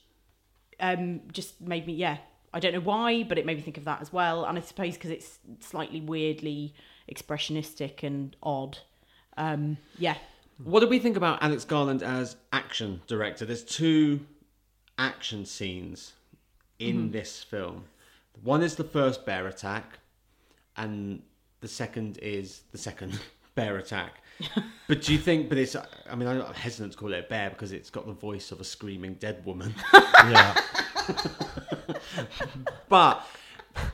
um, 0.80 1.24
just 1.34 1.60
made 1.60 1.86
me 1.86 1.92
yeah 1.92 2.20
I 2.58 2.60
don't 2.60 2.74
know 2.74 2.80
why 2.82 3.24
but 3.24 3.38
it 3.38 3.46
made 3.46 3.58
me 3.58 3.64
think 3.64 3.78
of 3.78 3.86
that 3.86 4.02
as 4.02 4.12
well 4.12 4.46
and 4.46 4.58
I 4.58 4.62
suppose 4.62 4.96
because 4.96 5.12
it's 5.12 5.40
slightly 5.60 6.02
weirdly 6.02 6.74
expressionistic 7.14 8.04
and 8.04 8.36
odd 8.42 8.80
um, 9.38 9.78
yeah 9.98 10.16
What 10.64 10.80
did 10.80 10.90
we 10.90 11.00
think 11.00 11.16
about 11.18 11.42
Alex 11.44 11.64
Garland 11.66 12.02
as 12.02 12.36
action 12.52 13.02
director? 13.08 13.46
There's 13.46 13.64
two 13.64 14.22
action 14.98 15.46
scenes 15.46 16.14
in 16.80 17.12
this 17.12 17.44
film. 17.44 17.84
One 18.44 18.62
is 18.64 18.76
the 18.76 18.84
first 18.84 19.26
bear 19.26 19.48
attack, 19.48 20.00
and 20.76 21.22
the 21.62 21.68
second 21.68 22.20
is 22.22 22.64
the 22.72 22.78
second 22.78 23.20
bear 23.56 23.78
attack. 23.78 24.22
but 24.88 25.02
do 25.02 25.14
you 25.14 25.20
think? 25.20 25.50
But 25.50 25.58
it's. 25.58 25.76
I 25.76 26.16
mean, 26.16 26.28
I'm 26.28 26.54
hesitant 26.54 26.94
to 26.94 26.98
call 26.98 27.14
it 27.14 27.26
a 27.26 27.28
bear 27.28 27.50
because 27.50 27.72
it's 27.72 27.90
got 27.90 28.06
the 28.06 28.14
voice 28.14 28.52
of 28.52 28.62
a 28.62 28.64
screaming 28.64 29.16
dead 29.16 29.46
woman. 29.46 29.74
Yeah. 30.18 30.60
But 32.90 33.26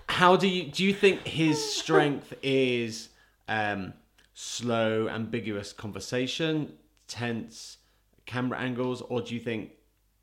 how 0.08 0.36
do 0.36 0.48
you 0.48 0.72
do 0.72 0.84
you 0.84 0.94
think 0.94 1.26
his 1.28 1.74
strength 1.74 2.34
is 2.42 3.10
um, 3.48 3.94
slow, 4.34 5.10
ambiguous 5.10 5.74
conversation, 5.74 6.74
tense 7.08 7.78
camera 8.26 8.60
angles, 8.60 9.02
or 9.02 9.22
do 9.22 9.34
you 9.34 9.40
think 9.40 9.72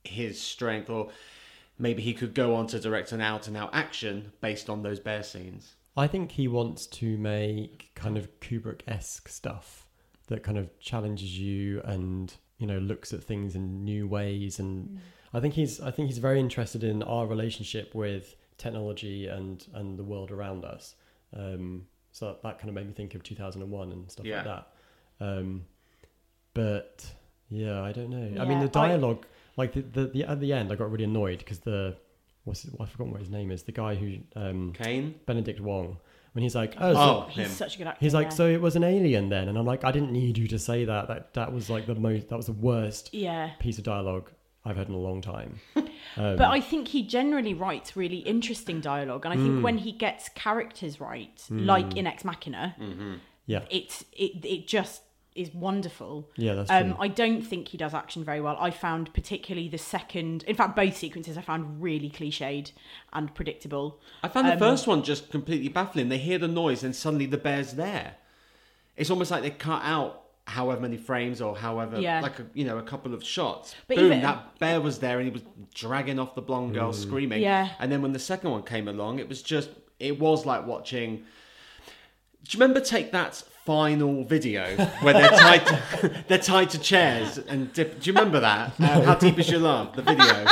his 0.04 0.40
strength, 0.40 0.88
or 0.88 1.10
maybe 1.78 2.02
he 2.02 2.14
could 2.14 2.34
go 2.34 2.54
on 2.54 2.66
to 2.68 2.80
direct 2.80 3.12
an 3.12 3.20
out 3.20 3.48
and 3.48 3.56
out 3.56 3.70
action 3.72 4.32
based 4.40 4.70
on 4.70 4.82
those 4.82 5.00
bear 5.00 5.22
scenes? 5.22 5.74
I 5.96 6.06
think 6.06 6.32
he 6.32 6.48
wants 6.48 6.86
to 6.86 7.18
make 7.18 7.90
kind 7.94 8.16
of 8.16 8.40
Kubrick 8.40 8.82
esque 8.86 9.28
stuff 9.28 9.86
that 10.28 10.42
kind 10.42 10.56
of 10.56 10.78
challenges 10.78 11.36
you 11.38 11.80
and 11.84 12.32
you 12.58 12.66
know 12.66 12.78
looks 12.78 13.12
at 13.12 13.22
things 13.22 13.56
in 13.56 13.84
new 13.84 14.06
ways 14.06 14.60
and 14.60 15.00
I 15.32 15.40
think 15.40 15.54
he's 15.54 15.80
I 15.80 15.90
think 15.90 16.08
he's 16.08 16.18
very 16.18 16.40
interested 16.40 16.82
in 16.84 17.02
our 17.02 17.26
relationship 17.26 17.94
with 17.94 18.36
technology 18.58 19.26
and 19.26 19.64
and 19.74 19.98
the 19.98 20.04
world 20.04 20.30
around 20.30 20.64
us. 20.64 20.94
Um, 21.36 21.86
so 22.12 22.36
that 22.42 22.58
kind 22.58 22.68
of 22.68 22.74
made 22.74 22.86
me 22.88 22.92
think 22.92 23.14
of 23.14 23.22
2001 23.22 23.92
and 23.92 24.10
stuff 24.10 24.26
Yeah. 24.26 24.36
like 24.36 24.44
that. 24.46 24.66
Um, 25.20 25.64
but 26.54 27.06
yeah, 27.48 27.82
I 27.82 27.92
don't 27.92 28.10
know. 28.10 28.40
I 28.42 28.44
mean, 28.44 28.60
Yeah, 28.60 28.66
the 28.66 28.78
I- 28.80 28.88
dialogue, 28.88 29.26
like 29.56 29.72
the, 29.72 29.82
the, 29.82 30.06
the 30.06 30.24
at 30.24 30.40
the 30.40 30.52
end, 30.52 30.72
I 30.72 30.76
got 30.76 30.90
really 30.90 31.04
annoyed 31.04 31.38
because 31.38 31.60
the 31.60 31.96
what's 32.44 32.62
his, 32.62 32.74
I 32.80 32.86
forgot 32.86 33.08
what 33.08 33.20
his 33.20 33.30
name 33.30 33.50
is. 33.50 33.62
The 33.62 33.72
guy 33.72 33.94
who 33.94 34.18
um, 34.36 34.72
Kane? 34.72 35.14
Benedict 35.26 35.60
Wong 35.60 35.98
when 36.32 36.42
he's 36.44 36.54
like, 36.54 36.74
oh, 36.78 36.94
so- 36.94 37.00
Oh, 37.00 37.28
he's 37.30 37.50
such 37.50 37.74
a 37.74 37.78
good 37.78 37.86
actor 37.88 37.98
he's 38.04 38.14
like, 38.14 38.26
yeah. 38.28 38.34
so 38.34 38.46
it 38.48 38.60
was 38.60 38.76
an 38.76 38.84
alien 38.84 39.28
then, 39.28 39.48
and 39.48 39.58
I'm 39.58 39.66
like, 39.66 39.84
I 39.84 39.90
didn't 39.92 40.12
need 40.12 40.38
you 40.38 40.46
to 40.48 40.58
say 40.58 40.84
that. 40.84 41.08
That 41.08 41.34
that 41.34 41.52
was 41.52 41.68
like 41.70 41.86
the 41.86 41.94
most, 41.94 42.28
that 42.28 42.36
was 42.36 42.46
the 42.46 42.52
worst 42.52 43.12
yeah 43.14 43.50
piece 43.58 43.78
of 43.78 43.84
dialogue 43.84 44.30
I've 44.64 44.76
heard 44.76 44.88
in 44.88 44.94
a 44.94 44.98
long 44.98 45.20
time. 45.22 45.60
Um, 46.16 46.36
But 46.36 46.48
I 46.50 46.60
think 46.60 46.88
he 46.88 47.02
generally 47.02 47.54
writes 47.54 47.94
really 47.94 48.18
interesting 48.18 48.80
dialogue, 48.80 49.24
and 49.24 49.32
I 49.32 49.36
think 49.36 49.62
when 49.62 49.78
he 49.78 49.92
gets 49.92 50.28
characters 50.30 51.00
right, 51.00 51.40
like 51.50 51.96
in 51.96 52.04
Ex 52.06 52.24
Machina, 52.24 52.74
yeah, 53.46 53.62
it's 53.70 54.04
it 54.12 54.44
it 54.44 54.66
just 54.66 55.02
is 55.36 55.54
wonderful. 55.54 56.28
yeah, 56.36 56.54
that's 56.54 56.70
Um, 56.70 56.94
true. 56.94 56.96
I 56.98 57.08
don't 57.08 57.42
think 57.42 57.68
he 57.68 57.78
does 57.78 57.94
action 57.94 58.24
very 58.24 58.40
well. 58.40 58.56
I 58.58 58.70
found 58.72 59.14
particularly 59.14 59.68
the 59.68 59.78
second, 59.78 60.42
in 60.44 60.56
fact, 60.56 60.74
both 60.74 60.96
sequences 60.96 61.38
I 61.38 61.42
found 61.42 61.80
really 61.80 62.10
cliched 62.10 62.72
and 63.12 63.32
predictable. 63.34 64.00
I 64.24 64.28
found 64.28 64.48
the 64.48 64.54
Um, 64.54 64.58
first 64.58 64.88
one 64.88 65.04
just 65.04 65.30
completely 65.30 65.68
baffling. 65.68 66.08
They 66.08 66.18
hear 66.18 66.38
the 66.38 66.48
noise 66.48 66.82
and 66.82 66.96
suddenly 66.96 67.26
the 67.26 67.38
bear's 67.38 67.74
there. 67.74 68.16
It's 68.96 69.10
almost 69.10 69.30
like 69.30 69.42
they 69.42 69.50
cut 69.50 69.82
out 69.84 70.22
however 70.50 70.80
many 70.82 70.96
frames 70.96 71.40
or 71.40 71.56
however 71.56 71.98
Yeah. 72.00 72.20
like 72.20 72.38
a, 72.38 72.46
you 72.54 72.64
know 72.64 72.78
a 72.78 72.82
couple 72.82 73.14
of 73.14 73.24
shots. 73.24 73.74
But 73.88 73.96
Boom, 73.96 74.06
even- 74.06 74.22
that 74.22 74.58
bear 74.58 74.80
was 74.80 74.98
there 74.98 75.18
and 75.18 75.26
he 75.28 75.32
was 75.32 75.42
dragging 75.74 76.18
off 76.18 76.34
the 76.34 76.42
blonde 76.42 76.74
girl 76.74 76.92
screaming. 76.92 77.40
Yeah. 77.42 77.68
And 77.78 77.90
then 77.90 78.02
when 78.02 78.12
the 78.12 78.18
second 78.18 78.50
one 78.50 78.62
came 78.62 78.88
along, 78.88 79.18
it 79.18 79.28
was 79.28 79.42
just 79.42 79.70
it 79.98 80.18
was 80.18 80.44
like 80.46 80.66
watching 80.66 81.24
do 82.44 82.56
you 82.56 82.60
remember 82.60 82.80
take 82.80 83.12
that 83.12 83.34
final 83.66 84.24
video 84.24 84.64
where 85.02 85.12
they're 85.12 85.28
tied 85.28 85.66
to, 85.66 86.24
they're 86.28 86.38
tied 86.38 86.70
to 86.70 86.78
chairs 86.78 87.36
and 87.38 87.70
dip, 87.74 88.00
do 88.00 88.10
you 88.10 88.14
remember 88.16 88.40
that 88.40 88.72
uh, 88.80 89.02
how 89.02 89.14
deep 89.14 89.38
is 89.38 89.50
your 89.50 89.60
love 89.60 89.94
the 89.94 90.00
video 90.02 90.46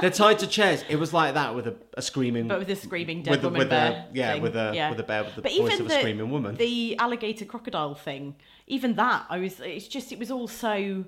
they're 0.00 0.10
tied 0.10 0.36
to 0.40 0.48
chairs 0.48 0.84
it 0.88 0.96
was 0.96 1.12
like 1.14 1.34
that 1.34 1.54
with 1.54 1.68
a, 1.68 1.76
a 1.94 2.02
screaming 2.02 2.48
But 2.48 2.58
with 2.58 2.68
a 2.70 2.74
screaming 2.76 3.22
dead 3.22 3.30
with 3.30 3.44
a, 3.44 3.46
woman 3.46 3.58
with 3.60 3.70
bear. 3.70 3.90
a 3.92 4.06
yeah 4.12 4.32
thing. 4.32 4.42
with 4.42 4.56
a 4.56 4.72
Yeah. 4.74 4.90
with 4.90 4.98
a 4.98 5.04
bear 5.04 5.22
with 5.22 5.36
the 5.36 5.42
But 5.42 5.52
voice 5.52 5.60
even 5.60 5.72
of 5.80 5.86
a 5.86 5.88
the, 5.88 5.98
screaming 6.00 6.30
woman 6.30 6.56
the 6.56 6.98
alligator 6.98 7.44
crocodile 7.44 7.94
thing, 7.94 8.34
even 8.66 8.94
that, 8.94 9.26
I 9.28 9.38
was. 9.38 9.60
It's 9.60 9.88
just 9.88 10.12
it 10.12 10.18
was 10.18 10.30
all 10.30 10.48
so. 10.48 11.04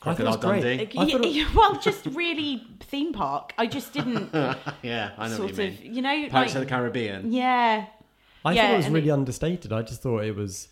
I 0.00 0.14
thought 0.14 0.20
it 0.20 0.24
was 0.26 0.36
Crocodile 0.36 0.50
great. 0.60 0.62
Dundee. 0.92 0.98
I 0.98 1.10
thought 1.10 1.24
it- 1.24 1.54
well, 1.54 1.74
just 1.80 2.06
really 2.06 2.62
theme 2.80 3.12
park. 3.12 3.52
I 3.58 3.66
just 3.66 3.92
didn't 3.92 4.30
yeah 4.82 5.10
I 5.18 5.26
know 5.28 5.34
sort 5.36 5.50
what 5.52 5.58
you 5.58 5.64
of, 5.72 5.80
mean 5.82 5.94
you 5.94 6.02
know, 6.02 6.28
Pirates 6.28 6.32
like, 6.32 6.54
of 6.54 6.60
the 6.60 6.66
Caribbean 6.66 7.32
yeah. 7.32 7.86
I 8.44 8.52
yeah, 8.52 8.62
thought 8.68 8.74
it 8.74 8.76
was 8.76 8.88
really 8.90 9.08
it- 9.08 9.12
understated. 9.12 9.72
I 9.72 9.82
just 9.82 10.00
thought 10.00 10.20
it 10.24 10.36
was. 10.36 10.68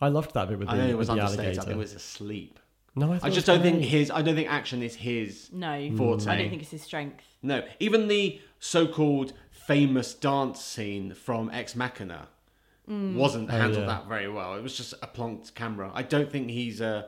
I 0.00 0.08
loved 0.08 0.32
that 0.34 0.48
bit 0.48 0.58
with 0.58 0.68
the, 0.68 0.74
I 0.74 0.78
know 0.78 0.86
it 0.88 0.96
was 0.96 1.08
the 1.08 1.12
understated 1.12 1.40
I 1.40 1.44
alligator. 1.48 1.62
think 1.66 1.74
it 1.76 1.78
was 1.78 1.92
asleep 1.94 2.58
no, 2.96 3.12
I, 3.12 3.18
thought 3.18 3.24
I 3.26 3.28
it 3.28 3.34
just 3.34 3.46
was 3.48 3.56
don't 3.58 3.62
think 3.62 3.82
his 3.84 4.10
I 4.10 4.22
don't 4.22 4.34
think 4.34 4.50
action 4.50 4.82
is 4.82 4.94
his 4.96 5.50
No, 5.52 5.90
Forte. 5.96 6.26
I 6.28 6.36
don't 6.38 6.48
think 6.50 6.62
it's 6.62 6.70
his 6.70 6.82
strength. 6.82 7.24
no 7.42 7.62
even 7.78 8.08
the 8.08 8.40
so-called 8.58 9.34
famous 9.50 10.14
dance 10.14 10.60
scene 10.64 11.12
from 11.14 11.50
Ex 11.50 11.76
Machina 11.76 12.28
Mm. 12.90 13.14
wasn't 13.14 13.48
Oh, 13.48 13.52
handled 13.52 13.82
yeah. 13.82 13.86
that 13.86 14.08
very 14.08 14.28
well 14.28 14.56
it 14.56 14.62
was 14.62 14.76
just 14.76 14.92
a 15.02 15.06
plonked 15.06 15.54
camera 15.54 15.90
I 15.94 16.02
don't 16.02 16.30
think 16.30 16.50
he's 16.50 16.80
uh 16.80 17.02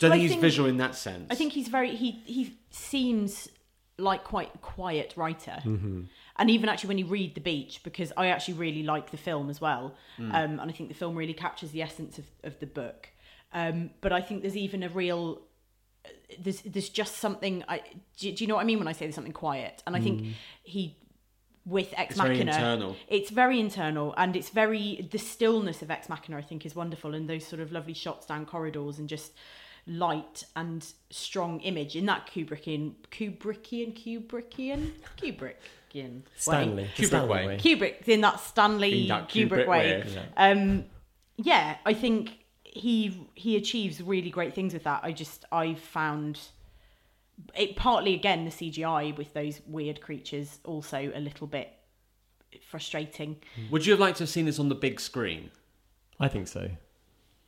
don't 0.00 0.10
Well, 0.10 0.16
think 0.18 0.22
he's 0.22 0.30
think- 0.32 0.40
visual 0.42 0.68
in 0.68 0.78
that 0.78 0.96
sense 0.96 1.28
I 1.30 1.36
think 1.36 1.52
he's 1.52 1.68
very 1.68 1.94
he 1.94 2.10
he 2.26 2.56
seems 2.70 3.48
like 3.96 4.24
quite 4.24 4.50
a 4.54 4.58
quiet 4.58 5.12
writer. 5.16 5.58
And 5.64 6.48
even 6.50 6.70
actually 6.70 6.88
when 6.88 6.96
you 6.98 7.04
read 7.04 7.34
The 7.34 7.40
Beach, 7.42 7.82
because 7.84 8.14
I 8.16 8.28
actually 8.28 8.54
really 8.54 8.82
like 8.82 9.10
the 9.10 9.18
film 9.18 9.50
as 9.50 9.60
well, 9.60 9.94
um, 10.18 10.58
and 10.58 10.62
I 10.62 10.72
think 10.72 10.88
the 10.88 10.94
film 10.94 11.14
really 11.14 11.34
captures 11.34 11.70
the 11.72 11.82
essence 11.82 12.18
of, 12.18 12.24
of 12.42 12.58
the 12.60 12.66
book. 12.66 13.10
Um, 13.52 13.90
but 14.00 14.10
I 14.10 14.22
think 14.22 14.40
there's 14.40 14.56
even 14.56 14.82
a 14.82 14.88
real 14.88 15.42
there's 16.42 16.62
there's 16.62 16.88
just 16.88 17.16
something 17.18 17.62
I 17.68 17.82
do, 18.16 18.32
do 18.32 18.42
you 18.42 18.48
know 18.48 18.54
what 18.54 18.62
I 18.62 18.64
mean 18.64 18.78
when 18.78 18.88
I 18.88 18.92
say 18.92 19.04
there's 19.04 19.14
something 19.14 19.34
quiet? 19.34 19.82
And 19.86 19.94
I 19.94 20.00
think 20.00 20.24
he 20.62 20.96
with 21.66 21.92
Ex 21.96 22.12
It's 22.12 22.20
very 22.20 22.34
Machina 22.36 22.52
internal. 22.52 22.96
it's 23.08 23.30
very 23.30 23.60
internal 23.60 24.14
and 24.16 24.34
it's 24.34 24.48
very 24.50 25.06
the 25.10 25.18
stillness 25.18 25.82
of 25.82 25.90
Ex 25.90 26.08
Machina 26.08 26.38
I 26.38 26.42
think 26.42 26.64
is 26.64 26.74
wonderful 26.74 27.14
and 27.14 27.28
those 27.28 27.46
sort 27.46 27.60
of 27.60 27.70
lovely 27.72 27.92
shots 27.94 28.26
down 28.26 28.46
corridors 28.46 28.98
and 28.98 29.08
just 29.08 29.32
light 29.86 30.44
and 30.56 30.86
strong 31.10 31.60
image 31.60 31.96
in 31.96 32.06
that 32.06 32.26
Kubrickian 32.32 32.94
Kubrickian 33.10 33.92
Kubrickian 33.94 34.92
Kubrickian 35.18 35.54
way. 35.94 36.22
Stanley, 36.36 36.90
the 36.96 37.02
Kubrick 37.02 37.06
Stanley 37.06 37.28
way. 37.28 37.46
way. 37.46 37.58
Kubrick 37.58 38.08
in 38.08 38.20
that 38.22 38.40
Stanley 38.40 39.02
In 39.02 39.08
that 39.08 39.28
Kubrick, 39.28 39.48
Kubrick 39.50 39.68
way. 39.68 40.02
way. 40.02 40.22
Um, 40.36 40.84
yeah, 41.36 41.76
I 41.84 41.94
think 41.94 42.38
he 42.64 43.28
he 43.34 43.56
achieves 43.56 44.00
really 44.02 44.30
great 44.30 44.54
things 44.54 44.72
with 44.72 44.84
that. 44.84 45.00
I 45.02 45.12
just 45.12 45.44
I 45.52 45.74
found 45.74 46.38
it 47.54 47.76
partly 47.76 48.14
again 48.14 48.44
the 48.44 48.50
CGI 48.50 49.16
with 49.16 49.32
those 49.34 49.60
weird 49.66 50.00
creatures 50.00 50.58
also 50.64 51.10
a 51.14 51.20
little 51.20 51.46
bit 51.46 51.72
frustrating. 52.68 53.36
would 53.70 53.86
you 53.86 53.92
have 53.92 54.00
liked 54.00 54.18
to 54.18 54.24
have 54.24 54.28
seen 54.28 54.44
this 54.44 54.58
on 54.58 54.68
the 54.68 54.74
big 54.74 55.00
screen 55.00 55.50
I 56.20 56.28
think 56.28 56.46
so. 56.46 56.70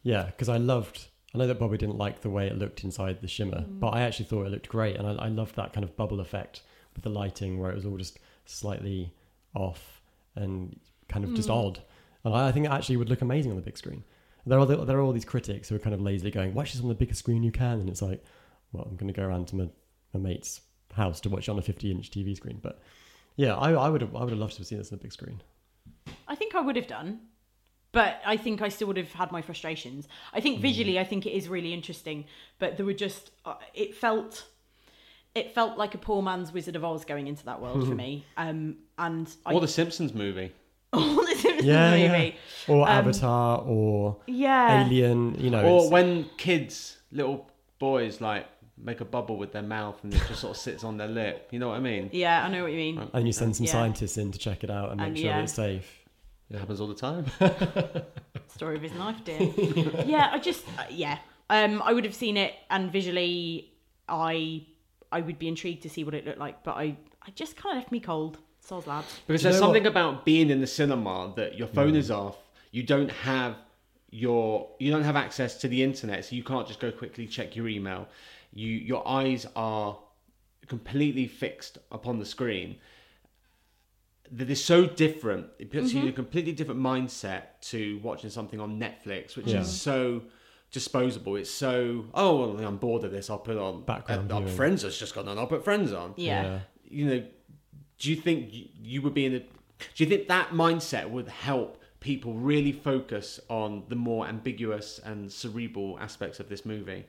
Yeah, 0.03 0.25
because 0.25 0.49
I 0.49 0.57
loved. 0.57 1.07
I 1.35 1.39
know 1.39 1.47
that 1.47 1.59
Bobby 1.59 1.79
didn't 1.79 1.97
like 1.99 2.23
the 2.23 2.31
way 2.31 2.47
it 2.47 2.59
looked 2.59 2.85
inside 2.85 3.21
the 3.21 3.29
shimmer, 3.29 3.61
mm. 3.61 3.81
but 3.81 3.89
I 3.89 4.03
actually 4.03 4.25
thought 4.27 4.47
it 4.47 4.51
looked 4.51 4.69
great, 4.69 4.97
and 4.97 5.07
I, 5.07 5.27
I 5.27 5.29
loved 5.29 5.57
that 5.57 5.73
kind 5.73 5.85
of 5.85 5.97
bubble 5.97 6.21
effect 6.21 6.63
with 6.95 7.05
the 7.05 7.11
lighting, 7.11 7.59
where 7.59 7.71
it 7.71 7.75
was 7.75 7.87
all 7.87 7.99
just 7.99 8.19
slightly 8.47 9.15
off 9.55 10.01
and 10.35 10.79
kind 11.09 11.25
of 11.25 11.35
just 11.35 11.49
mm. 11.49 11.55
odd. 11.55 11.83
And 12.25 12.35
I, 12.35 12.49
I 12.49 12.53
think 12.53 12.67
it 12.67 12.73
actually 12.73 12.97
would 12.97 13.11
look 13.11 13.21
amazing 13.21 13.53
on 13.53 13.57
the 13.57 13.63
big 13.63 13.79
screen. 13.79 14.03
There 14.45 14.59
are 14.59 14.67
the, 14.67 14.85
there 14.85 14.99
are 14.99 15.03
all 15.03 15.13
these 15.13 15.25
critics 15.25 15.69
who 15.69 15.77
are 15.77 15.79
kind 15.79 15.95
of 15.95 16.01
lazily 16.01 16.31
going, 16.31 16.55
"Watch 16.55 16.73
this 16.73 16.83
on 16.83 16.89
the 16.89 16.95
biggest 16.95 17.21
screen 17.21 17.43
you 17.43 17.53
can," 17.53 17.79
and 17.79 17.89
it's 17.89 18.03
like, 18.03 18.25
well, 18.73 18.87
I'm 18.91 18.97
going 18.97 19.13
to 19.13 19.19
go 19.19 19.27
around 19.27 19.49
to 19.49 19.57
my, 19.57 19.69
my 20.15 20.21
mate's 20.21 20.61
house 20.95 21.21
to 21.23 21.29
watch 21.31 21.49
it 21.49 21.51
on 21.51 21.59
a 21.59 21.63
50 21.63 21.91
inch 21.91 22.11
TV 22.11 22.37
screen. 22.37 22.59
But 22.63 22.81
yeah, 23.37 23.55
I, 23.57 23.73
I 23.73 23.89
would 23.89 24.01
have 24.01 24.15
I 24.15 24.21
would 24.21 24.31
have 24.31 24.39
loved 24.39 24.55
to 24.55 24.59
have 24.59 24.67
seen 24.67 24.79
this 24.79 24.93
on 24.93 24.99
the 24.99 25.03
big 25.03 25.13
screen. 25.13 25.41
I 26.29 26.35
think 26.35 26.55
I 26.55 26.61
would 26.61 26.77
have 26.77 26.87
done, 26.87 27.21
but 27.93 28.21
I 28.27 28.37
think 28.37 28.61
I 28.63 28.69
still 28.69 28.89
would 28.89 28.97
have 28.97 29.13
had 29.13 29.33
my 29.33 29.43
frustrations. 29.43 30.09
I 30.33 30.41
think 30.41 30.61
visually, 30.61 30.99
I 30.99 31.05
think 31.05 31.27
it 31.27 31.33
is 31.33 31.49
really 31.49 31.73
interesting, 31.73 32.25
but 32.59 32.77
there 32.77 32.87
were 32.87 32.93
just 32.93 33.31
uh, 33.45 33.55
it 33.75 33.95
felt 33.95 34.47
it 35.35 35.55
felt 35.55 35.79
like 35.79 35.95
a 35.95 35.99
poor 35.99 36.21
man's 36.23 36.53
Wizard 36.53 36.77
of 36.77 36.85
Oz 36.85 37.05
going 37.05 37.27
into 37.27 37.45
that 37.47 37.61
world 37.61 37.87
for 37.89 37.95
me. 38.07 38.25
Um, 38.37 38.77
and 38.99 39.35
I 39.47 39.55
Or 39.55 39.61
the 39.61 39.69
Simpsons 39.69 40.13
movie. 40.13 40.53
all 40.93 41.15
the 41.25 41.35
Simpsons 41.37 41.65
Yeah, 41.65 41.95
yeah. 41.95 42.13
movie. 42.13 42.37
Or 42.69 42.87
Avatar 42.87 43.63
or 43.63 44.19
Yeah. 44.27 44.85
Alien. 44.85 45.37
You 45.41 45.49
know, 45.51 45.65
Or 45.65 45.91
when 45.91 46.27
kids, 46.37 46.99
little 47.11 47.49
boys, 47.79 48.21
like 48.21 48.47
make 48.79 49.01
a 49.01 49.05
bubble 49.05 49.37
with 49.37 49.53
their 49.53 49.63
mouth 49.63 49.99
and 50.03 50.13
it 50.15 50.23
just 50.29 50.41
sort 50.41 50.57
of 50.57 50.61
sits 50.61 50.83
on 50.85 50.97
their 50.97 51.09
lip. 51.09 51.49
You 51.51 51.59
know 51.59 51.69
what 51.69 51.77
I 51.77 51.81
mean? 51.81 52.11
Yeah, 52.13 52.45
I 52.45 52.49
know 52.49 52.63
what 52.63 52.73
you 52.73 52.79
mean. 52.79 53.11
and 53.13 53.27
you 53.27 53.33
send 53.33 53.55
some 53.57 53.67
Yeah. 53.67 53.73
scientists 53.73 54.17
in 54.19 54.33
to 54.33 54.39
check 54.39 54.65
it 54.65 54.71
out 54.71 54.91
and 54.91 54.99
make 55.01 55.09
And 55.09 55.19
sure 55.19 55.27
yeah. 55.27 55.41
it's 55.43 55.53
safe. 55.55 55.99
It 56.51 56.59
happens 56.59 56.81
all 56.81 56.87
the 56.89 56.95
time. 56.95 57.27
Story 58.49 58.77
of 58.77 58.83
his 58.83 58.93
life, 58.95 59.17
dear. 59.25 59.41
yeah, 60.07 60.29
I 60.33 60.39
just 60.39 60.65
uh, 60.79 60.85
yeah. 60.91 61.19
Um, 61.49 61.83
I 61.83 61.93
would 61.93 62.05
have 62.05 62.15
seen 62.15 62.37
it, 62.37 62.55
and 62.71 62.91
visually, 62.93 63.73
I 64.09 64.67
I 65.11 65.21
would 65.23 65.39
be 65.39 65.49
intrigued 65.49 65.83
to 65.85 65.89
see 65.91 66.05
what 66.05 66.15
it 66.15 66.27
looked 66.27 66.39
like, 66.39 66.63
but 66.63 66.73
I 66.77 66.97
I 67.23 67.31
just 67.35 67.57
kind 67.57 67.77
of 67.77 67.83
left 67.83 67.93
me 67.93 68.01
cold. 68.01 68.39
Soz 68.67 68.87
lads. 68.87 69.07
Because 69.27 69.43
you 69.43 69.51
there's 69.51 69.59
something 69.61 69.83
what- 69.85 69.91
about 69.91 70.25
being 70.25 70.51
in 70.51 70.61
the 70.61 70.67
cinema 70.67 71.33
that 71.37 71.59
your 71.59 71.69
phone 71.69 71.97
is 71.97 72.11
off. 72.11 72.37
You 72.71 72.83
don't 72.83 73.11
have 73.11 73.57
your 74.11 74.69
you 74.79 74.91
don't 74.91 75.05
have 75.05 75.17
access 75.17 75.57
to 75.61 75.69
the 75.69 75.83
internet, 75.83 76.25
so 76.27 76.37
you 76.37 76.45
can't 76.45 76.67
just 76.69 76.81
go 76.81 76.91
quickly 76.93 77.27
check 77.27 77.57
your 77.57 77.69
email. 77.69 78.07
You 78.53 78.69
your 78.69 79.07
eyes 79.07 79.47
are 79.57 79.99
completely 80.67 81.27
fixed 81.27 81.79
upon 81.91 82.19
the 82.19 82.27
screen. 82.27 82.77
That 84.31 84.49
is 84.49 84.65
so 84.65 84.87
different. 84.87 85.47
It 85.59 85.71
puts 85.71 85.93
you 85.93 86.03
in 86.03 86.09
a 86.09 86.13
completely 86.13 86.53
different 86.53 86.81
mindset 86.81 87.61
to 87.71 87.99
watching 88.03 88.31
something 88.31 88.61
on 88.61 88.81
Netflix, 88.81 89.37
which 89.37 89.49
Yeah. 89.49 89.61
is 89.61 89.81
so 89.81 90.23
disposable. 90.71 91.37
It's 91.37 91.51
so 91.51 92.07
oh 92.15 92.55
well, 92.55 92.67
I'm 92.67 92.79
bored 92.79 93.05
of 93.05 93.11
this. 93.13 93.29
I'll 93.29 93.39
put 93.39 93.59
on 93.59 93.85
Background 93.85 94.33
uh. 94.33 94.47
Friends 94.47 94.83
has 94.83 94.97
just 94.99 95.15
gone 95.15 95.29
on. 95.29 95.39
I'll 95.39 95.47
put 95.47 95.65
Friends 95.65 95.93
on 95.93 96.15
Yeah. 96.17 96.61
you 96.89 97.07
know, 97.07 97.25
do 97.99 98.11
you 98.11 98.17
think 98.17 98.49
you 98.53 99.03
would 99.03 99.15
be 99.15 99.27
in 99.27 99.35
a? 99.35 99.39
Do 99.41 100.05
you 100.05 100.07
think 100.07 100.29
that 100.29 100.51
mindset 100.51 101.11
would 101.11 101.29
help 101.29 101.83
people 102.01 102.35
really 102.35 102.73
focus 102.73 103.39
on 103.49 103.85
the 103.89 103.97
more 103.97 104.27
ambiguous 104.27 104.99
and 105.05 105.31
cerebral 105.31 105.99
aspects 106.01 106.41
of 106.41 106.49
this 106.49 106.65
movie? 106.65 107.05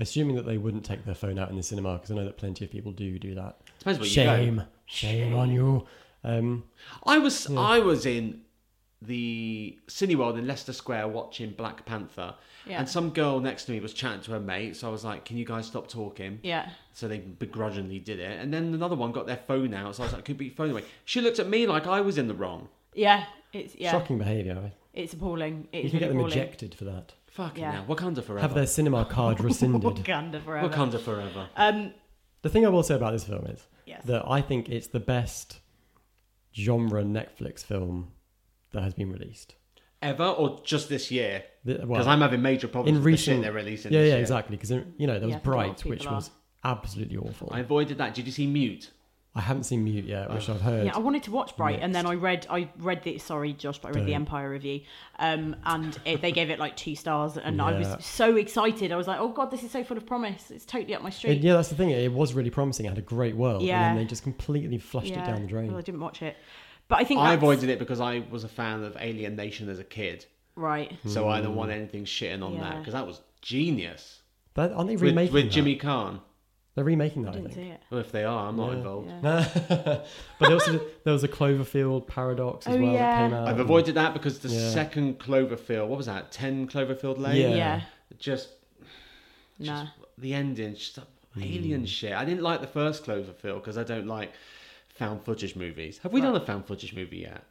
Assuming 0.00 0.36
that 0.36 0.46
they 0.46 0.58
wouldn't 0.58 0.84
take 0.84 1.04
their 1.04 1.14
phone 1.14 1.38
out 1.38 1.50
in 1.50 1.56
the 1.56 1.62
cinema, 1.62 1.94
because 1.94 2.10
I 2.10 2.14
know 2.14 2.24
that 2.24 2.36
plenty 2.36 2.64
of 2.64 2.70
people 2.70 2.92
do 2.92 3.18
do 3.18 3.34
that. 3.34 3.58
Depends 3.80 3.98
where 3.98 4.08
you 4.08 4.14
go. 4.14 4.36
Shame, 4.36 4.62
shame 4.86 5.34
on 5.34 5.50
you. 5.50 5.86
Um, 6.24 6.64
I 7.04 7.18
was 7.18 7.48
I 7.50 7.78
was 7.80 8.06
in 8.06 8.42
the 9.02 9.78
Cineworld 9.88 10.38
in 10.38 10.46
Leicester 10.46 10.72
Square 10.72 11.08
watching 11.08 11.50
Black 11.50 11.84
Panther, 11.86 12.34
Yeah. 12.66 12.80
and 12.80 12.88
some 12.88 13.10
girl 13.10 13.38
next 13.40 13.64
to 13.66 13.72
me 13.72 13.80
was 13.80 13.92
chatting 13.94 14.20
to 14.22 14.32
her 14.32 14.40
mate. 14.40 14.76
So 14.76 14.88
I 14.88 14.90
was 14.90 15.04
like, 15.04 15.24
"Can 15.24 15.36
you 15.36 15.44
guys 15.44 15.66
stop 15.66 15.88
talking?" 15.88 16.40
Yeah. 16.42 16.70
So 16.92 17.06
they 17.08 17.18
begrudgingly 17.18 18.00
did 18.00 18.18
it, 18.18 18.38
and 18.40 18.52
then 18.52 18.74
another 18.74 18.96
one 18.96 19.12
got 19.12 19.26
their 19.26 19.36
phone 19.46 19.72
out. 19.74 19.94
So 19.96 20.02
I 20.02 20.06
was 20.06 20.12
like, 20.12 20.24
"Could 20.24 20.38
be 20.38 20.48
phone 20.48 20.70
away." 20.70 20.84
She 21.04 21.20
looked 21.20 21.38
at 21.38 21.48
me 21.48 21.66
like 21.66 21.86
I 21.86 22.00
was 22.00 22.18
in 22.18 22.26
the 22.28 22.34
wrong. 22.34 22.68
Yeah. 22.94 23.24
It's 23.52 23.74
yeah. 23.76 23.92
Shocking 23.92 24.18
behaviour. 24.18 24.72
It's 24.94 25.12
appalling. 25.12 25.68
It's 25.72 25.84
You 25.84 25.90
can 25.90 25.98
get 26.00 26.08
them 26.08 26.18
appalling. 26.18 26.32
ejected 26.38 26.74
for 26.74 26.84
that. 26.84 27.12
Fucking 27.38 27.62
Yeah. 27.62 27.72
hell, 27.72 27.84
Wakanda 27.86 28.22
forever. 28.24 28.40
Have 28.40 28.54
their 28.54 28.66
cinema 28.66 29.04
card 29.04 29.40
rescinded. 29.40 29.82
Wakanda 30.04 30.42
forever. 30.44 30.68
Wakanda 30.68 31.00
forever. 31.00 31.48
Um. 31.56 31.94
The 32.42 32.48
thing 32.48 32.66
I 32.66 32.68
will 32.68 32.82
say 32.82 32.94
about 32.96 33.12
this 33.12 33.24
film 33.24 33.46
is 33.46 33.66
Yes. 33.86 34.02
that 34.06 34.22
I 34.28 34.40
think 34.42 34.68
it's 34.68 34.88
the 34.88 35.00
best 35.00 35.60
genre 36.54 37.02
Netflix 37.04 37.64
film 37.64 38.12
that 38.72 38.82
has 38.82 38.94
been 38.94 39.10
released. 39.12 39.54
Ever 40.02 40.24
or 40.24 40.60
just 40.64 40.88
this 40.88 41.10
year? 41.10 41.44
Because 41.64 41.86
well, 41.88 42.08
I'm 42.08 42.20
having 42.20 42.42
major 42.42 42.68
problems 42.68 42.88
in 42.90 42.94
with 42.96 43.04
the 43.04 43.10
recent, 43.10 43.36
shit 43.36 43.42
they're 43.42 43.52
releasing. 43.52 43.92
yeah, 43.92 44.00
this 44.00 44.08
yeah, 44.08 44.14
year. 44.14 44.20
exactly. 44.20 44.56
Because 44.56 44.70
you 44.70 45.06
know 45.06 45.18
there 45.18 45.28
was 45.28 45.30
Yeah, 45.30 45.36
I 45.36 45.40
think 45.40 45.46
a 45.46 45.50
lot 45.50 45.66
of 45.68 45.76
Bright, 45.76 45.84
which 45.84 46.06
are. 46.06 46.14
was 46.14 46.30
absolutely 46.64 47.16
awful. 47.16 47.48
I 47.52 47.58
I, 47.58 47.60
avoided 47.60 47.98
that. 47.98 48.14
Did 48.14 48.26
you 48.26 48.32
see 48.32 48.46
Mute? 48.46 48.90
Haven't 49.36 49.64
seen 49.64 49.84
Mute 49.84 50.04
yet, 50.04 50.32
which 50.34 50.48
I've 50.48 50.60
heard. 50.60 50.86
Yeah, 50.86 50.96
I 50.96 50.98
wanted 50.98 51.22
to 51.24 51.30
watch 51.30 51.56
Bright, 51.56 51.78
and 51.80 51.94
then 51.94 52.06
I 52.06 52.14
read, 52.14 52.46
I 52.50 52.68
read 52.78 53.04
the 53.04 53.18
sorry, 53.18 53.52
Josh, 53.52 53.78
but 53.78 53.88
I 53.88 53.90
read 53.92 54.04
the 54.06 54.10
Don't. 54.10 54.22
Empire 54.22 54.50
review, 54.50 54.80
um, 55.20 55.54
and 55.64 55.96
it, 56.04 56.20
they 56.22 56.32
gave 56.32 56.50
it 56.50 56.58
like 56.58 56.76
two 56.76 56.96
stars, 56.96 57.36
and 57.36 57.62
I 57.62 57.70
Yeah. 57.78 57.94
was 57.94 58.04
so 58.04 58.34
excited. 58.34 58.90
I 58.90 58.96
was 58.96 59.06
like, 59.06 59.20
oh 59.20 59.28
god, 59.28 59.52
this 59.52 59.62
is 59.62 59.70
so 59.70 59.84
full 59.84 59.96
of 59.96 60.04
promise. 60.06 60.50
It's 60.50 60.64
totally 60.64 60.92
up 60.96 61.02
my 61.02 61.10
It- 61.10 61.12
street. 61.14 61.40
yeah, 61.40 61.52
that's 61.54 61.68
the 61.68 61.76
thing. 61.76 61.90
It 61.90 62.12
was 62.12 62.34
really 62.34 62.50
promising. 62.50 62.86
It 62.86 62.88
had 62.88 62.98
a 62.98 63.02
great 63.02 63.36
world, 63.36 63.62
Yeah. 63.62 63.90
and 63.90 63.96
then 63.96 64.04
they 64.04 64.08
just 64.08 64.24
completely 64.24 64.78
flushed 64.78 65.12
it 65.12 65.24
down 65.24 65.42
the 65.42 65.46
drain. 65.46 65.68
Well, 65.68 65.78
I 65.78 65.82
didn't 65.82 66.00
watch 66.00 66.20
it, 66.20 66.36
but 66.88 66.98
I 66.98 67.04
think 67.04 67.20
I 67.20 67.24
that's- 67.30 67.38
avoided 67.38 67.68
it 67.70 67.78
because 67.78 68.00
I 68.00 68.24
was 68.30 68.42
a 68.42 68.48
fan 68.48 68.82
of 68.82 68.96
Alien 68.98 69.36
Nation 69.36 69.68
as 69.68 69.78
a 69.78 69.84
kid, 69.84 70.26
Right. 70.56 70.96
so 71.06 71.28
I 71.28 71.40
don't 71.40 71.54
want 71.54 71.70
anything 71.70 72.06
shitting 72.06 72.42
on 72.42 72.58
that 72.58 72.72
Yeah. 72.72 72.78
because 72.80 72.94
that 72.94 73.06
was 73.06 73.20
genius. 73.40 74.22
That, 74.54 74.72
aren't 74.72 74.88
they 74.88 74.96
With, 74.96 75.02
remaking 75.02 75.32
with 75.34 75.44
that? 75.44 75.50
Jimmy 75.52 75.76
Caan. 75.76 76.22
They're 76.78 76.84
remaking 76.84 77.22
that, 77.22 77.30
I, 77.30 77.38
didn't 77.38 77.50
see 77.50 77.60
think. 77.62 77.74
it. 77.74 77.80
Well, 77.90 77.98
if 77.98 78.12
they 78.12 78.22
are, 78.22 78.48
I'm 78.48 78.56
not 78.56 78.70
Yeah. 78.70 78.76
involved. 78.76 79.08
Yeah. 79.10 80.00
but 80.38 80.52
also 80.52 80.80
there 81.02 81.12
was 81.12 81.24
a 81.24 81.28
Cloverfield 81.28 82.06
paradox 82.06 82.68
as 82.68 82.76
Oh, 82.76 82.78
well 82.80 82.92
yeah. 82.92 82.98
that 82.98 83.28
came 83.30 83.34
out. 83.36 83.48
I've 83.48 83.58
avoided 83.58 83.96
that 83.96 84.12
because 84.12 84.38
the 84.38 84.48
Yeah. 84.48 84.70
second 84.70 85.18
Cloverfield, 85.18 85.88
what 85.88 85.96
was 85.96 86.06
that? 86.06 86.30
Ten 86.30 86.68
Cloverfield 86.68 87.18
Lane. 87.18 87.50
Yeah. 87.50 87.56
Yeah. 87.56 87.80
Just, 88.20 88.50
just 89.60 89.68
Nah. 89.84 89.86
the 90.18 90.34
ending, 90.34 90.74
just 90.76 91.00
Hmm. 91.34 91.42
alien 91.42 91.84
shit. 91.84 92.12
I 92.12 92.24
didn't 92.24 92.42
like 92.44 92.60
the 92.60 92.68
first 92.68 93.04
Cloverfield 93.04 93.56
because 93.56 93.76
I 93.76 93.82
don't 93.82 94.06
like 94.06 94.32
found 94.88 95.24
footage 95.24 95.56
movies. 95.56 95.98
Have 96.04 96.12
we 96.12 96.20
done 96.20 96.36
a 96.36 96.40
found 96.40 96.66
footage 96.66 96.94
movie 96.94 97.18
yet? 97.18 97.42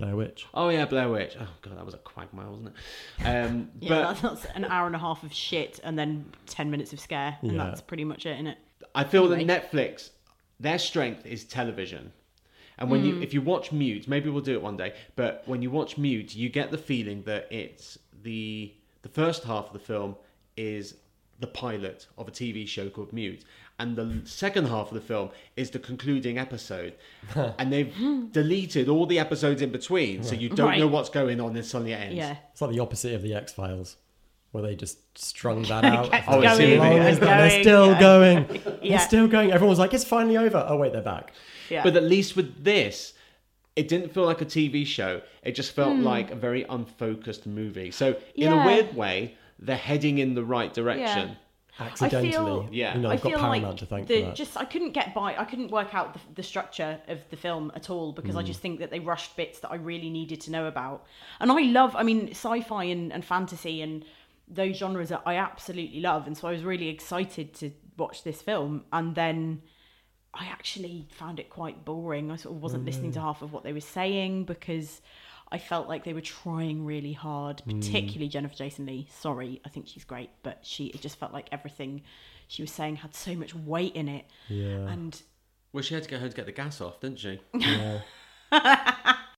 Blair 0.00 0.16
Witch. 0.16 0.46
Oh 0.54 0.68
yeah, 0.70 0.84
Blair 0.86 1.08
Witch. 1.08 1.36
Oh 1.38 1.46
god, 1.62 1.76
that 1.78 1.84
was 1.84 1.94
a 1.94 1.98
quagmire, 1.98 2.48
wasn't 2.48 2.68
it? 2.68 3.24
Um, 3.26 3.70
Yeah, 3.80 3.88
but 3.88 4.02
that's, 4.02 4.20
that's 4.42 4.44
an 4.56 4.64
hour 4.64 4.86
and 4.86 4.96
a 4.96 4.98
half 4.98 5.22
of 5.22 5.32
shit, 5.32 5.78
and 5.84 5.98
then 5.98 6.24
ten 6.46 6.70
minutes 6.70 6.92
of 6.92 7.00
scare, 7.00 7.36
and 7.42 7.52
Yeah. 7.52 7.64
that's 7.64 7.80
pretty 7.80 8.04
much 8.04 8.26
it, 8.26 8.30
isn't 8.34 8.46
it? 8.48 8.58
I 8.94 9.04
feel 9.04 9.32
Anyway. 9.32 9.44
that 9.44 9.70
Netflix, 9.70 10.10
their 10.58 10.78
strength 10.78 11.26
is 11.26 11.44
television. 11.44 12.12
And 12.78 12.90
when 12.90 13.00
Hmm. 13.00 13.06
you, 13.06 13.20
if 13.20 13.34
you 13.34 13.42
watch 13.42 13.72
Mute, 13.72 14.08
maybe 14.08 14.30
we'll 14.30 14.40
do 14.42 14.54
it 14.54 14.62
one 14.62 14.76
day. 14.78 14.94
But 15.14 15.42
when 15.46 15.60
you 15.60 15.70
watch 15.70 15.98
Mute, 15.98 16.34
you 16.34 16.48
get 16.48 16.70
the 16.70 16.78
feeling 16.78 17.22
that 17.24 17.46
it's 17.52 17.98
the 18.22 18.72
the 19.02 19.08
first 19.10 19.44
half 19.44 19.66
of 19.66 19.72
the 19.74 19.78
film 19.78 20.16
is 20.56 20.94
the 21.40 21.46
pilot 21.46 22.06
of 22.18 22.28
a 22.28 22.30
TV 22.30 22.66
show 22.68 22.88
called 22.90 23.12
Mute, 23.14 23.44
and 23.80 23.96
the 23.96 24.20
second 24.24 24.66
half 24.68 24.88
of 24.88 24.94
the 24.94 25.00
film 25.00 25.30
is 25.56 25.70
the 25.70 25.78
concluding 25.80 26.38
episode. 26.38 26.94
and 27.58 27.72
they've 27.72 27.92
deleted 28.32 28.88
all 28.88 29.06
the 29.06 29.18
episodes 29.18 29.62
in 29.62 29.70
between, 29.72 30.22
so 30.22 30.34
you 30.36 30.48
don't 30.50 30.68
Right. 30.68 30.78
know 30.78 30.86
what's 30.86 31.10
going 31.10 31.40
on 31.40 31.56
until 31.56 31.84
it 31.86 31.90
ends. 31.92 32.14
Yeah. 32.16 32.36
It's 32.52 32.60
like 32.62 32.70
the 32.70 32.80
opposite 32.80 33.14
of 33.14 33.22
the 33.22 33.34
X 33.34 33.52
Files, 33.52 33.96
where 34.52 34.62
they 34.62 34.76
just 34.76 34.98
strung 35.18 35.62
that 35.62 35.84
out. 35.94 36.10
Oh, 36.12 36.40
it's 36.40 36.58
going, 36.58 36.76
going, 36.76 36.78
Long 36.78 36.98
as 36.98 37.18
and 37.18 37.26
that- 37.26 37.48
They're 37.50 37.62
still 37.62 37.86
yeah. 37.92 38.00
going. 38.00 38.60
Yeah. 38.82 38.96
They're 38.96 39.06
still 39.06 39.28
going. 39.28 39.52
Everyone's 39.52 39.78
like, 39.78 39.92
it's 39.94 40.04
finally 40.04 40.36
over. 40.38 40.64
Oh 40.68 40.76
wait, 40.76 40.92
they're 40.92 41.02
back. 41.02 41.32
Yeah. 41.68 41.82
But 41.82 41.96
at 41.96 42.02
least 42.04 42.34
with 42.36 42.64
this, 42.64 43.12
it 43.76 43.88
didn't 43.88 44.12
feel 44.14 44.24
like 44.24 44.40
a 44.40 44.46
TV 44.46 44.86
show. 44.86 45.20
It 45.42 45.52
just 45.52 45.72
felt 45.72 45.96
like 45.96 46.30
a 46.30 46.34
very 46.34 46.64
unfocused 46.68 47.46
movie. 47.46 47.90
So 47.90 48.16
in 48.34 48.52
a 48.52 48.58
Hmm. 48.60 48.66
Weird 48.66 48.96
way, 48.96 49.34
they're 49.58 49.76
heading 49.76 50.18
in 50.18 50.34
the 50.34 50.44
right 50.44 50.72
direction. 50.72 51.36
Accidentally. 51.80 52.30
feel- 52.32 52.68
Yeah. 52.70 52.94
You 52.94 53.00
know, 53.02 53.08
I 53.08 53.12
they've 53.16 53.22
got 53.22 53.28
feel 53.30 53.38
Paramount 53.38 53.64
like 53.64 53.76
to 53.78 53.86
thank 53.86 54.06
the, 54.08 54.20
for 54.20 54.26
that. 54.26 54.34
just 54.36 54.56
I 54.56 54.64
couldn't 54.64 54.92
get 54.92 55.14
by. 55.14 55.36
I 55.36 55.44
couldn't 55.44 55.70
work 55.70 55.94
out 55.94 56.14
the, 56.14 56.20
the 56.34 56.42
structure 56.42 57.00
of 57.08 57.18
the 57.30 57.36
film 57.36 57.72
at 57.74 57.90
all 57.90 58.12
because 58.12 58.32
Hmm. 58.32 58.38
I 58.38 58.42
just 58.42 58.60
think 58.60 58.80
that 58.80 58.90
they 58.90 59.00
rushed 59.00 59.36
bits 59.36 59.60
that 59.60 59.70
I 59.70 59.76
really 59.76 60.10
needed 60.10 60.40
to 60.42 60.50
know 60.50 60.66
about. 60.66 61.06
And 61.40 61.50
I 61.50 61.60
love, 61.62 61.94
I 61.96 62.02
mean, 62.02 62.28
sci-fi 62.30 62.84
and, 62.84 63.12
and 63.12 63.24
fantasy 63.24 63.82
and 63.82 64.04
those 64.48 64.76
genres 64.76 65.10
that 65.10 65.22
I 65.26 65.36
absolutely 65.36 66.00
love. 66.00 66.26
And 66.26 66.36
so 66.36 66.48
I 66.48 66.52
was 66.52 66.64
really 66.64 66.88
excited 66.88 67.54
to 67.54 67.70
watch 67.96 68.24
this 68.24 68.42
film. 68.42 68.84
And 68.92 69.14
then 69.14 69.62
I 70.34 70.46
actually 70.46 71.06
found 71.10 71.38
it 71.40 71.50
quite 71.50 71.84
boring. 71.84 72.30
I 72.30 72.36
sort 72.36 72.54
of 72.56 72.62
wasn't 72.62 72.84
listening 72.84 73.10
Mm. 73.10 73.14
to 73.14 73.20
half 73.20 73.42
of 73.42 73.52
what 73.52 73.62
they 73.64 73.72
were 73.72 73.80
saying 73.80 74.44
because 74.44 75.00
I 75.52 75.58
felt 75.58 75.88
like 75.88 76.04
they 76.04 76.12
were 76.12 76.20
trying 76.20 76.84
really 76.84 77.12
hard, 77.12 77.62
Mm. 77.66 77.80
particularly 77.80 78.28
Jennifer 78.28 78.54
Jason 78.54 78.86
Leigh. 78.86 79.08
Sorry, 79.10 79.60
I 79.64 79.68
think 79.68 79.88
she's 79.88 80.04
great, 80.04 80.30
but 80.42 80.58
she 80.62 80.86
it 80.86 81.00
just 81.00 81.18
felt 81.18 81.32
like 81.32 81.48
everything 81.52 82.02
she 82.48 82.62
was 82.62 82.70
saying 82.70 82.96
had 82.96 83.14
so 83.14 83.34
much 83.34 83.54
weight 83.54 83.94
in 83.96 84.08
it. 84.08 84.26
Yeah. 84.48 84.86
And 84.88 85.20
Well, 85.72 85.82
she 85.82 85.94
had 85.94 86.02
to 86.04 86.08
go 86.08 86.18
home 86.18 86.30
to 86.30 86.36
get 86.36 86.46
the 86.46 86.52
gas 86.52 86.80
off, 86.80 87.00
didn't 87.00 87.18
she? 87.18 87.40
yeah. 87.54 88.00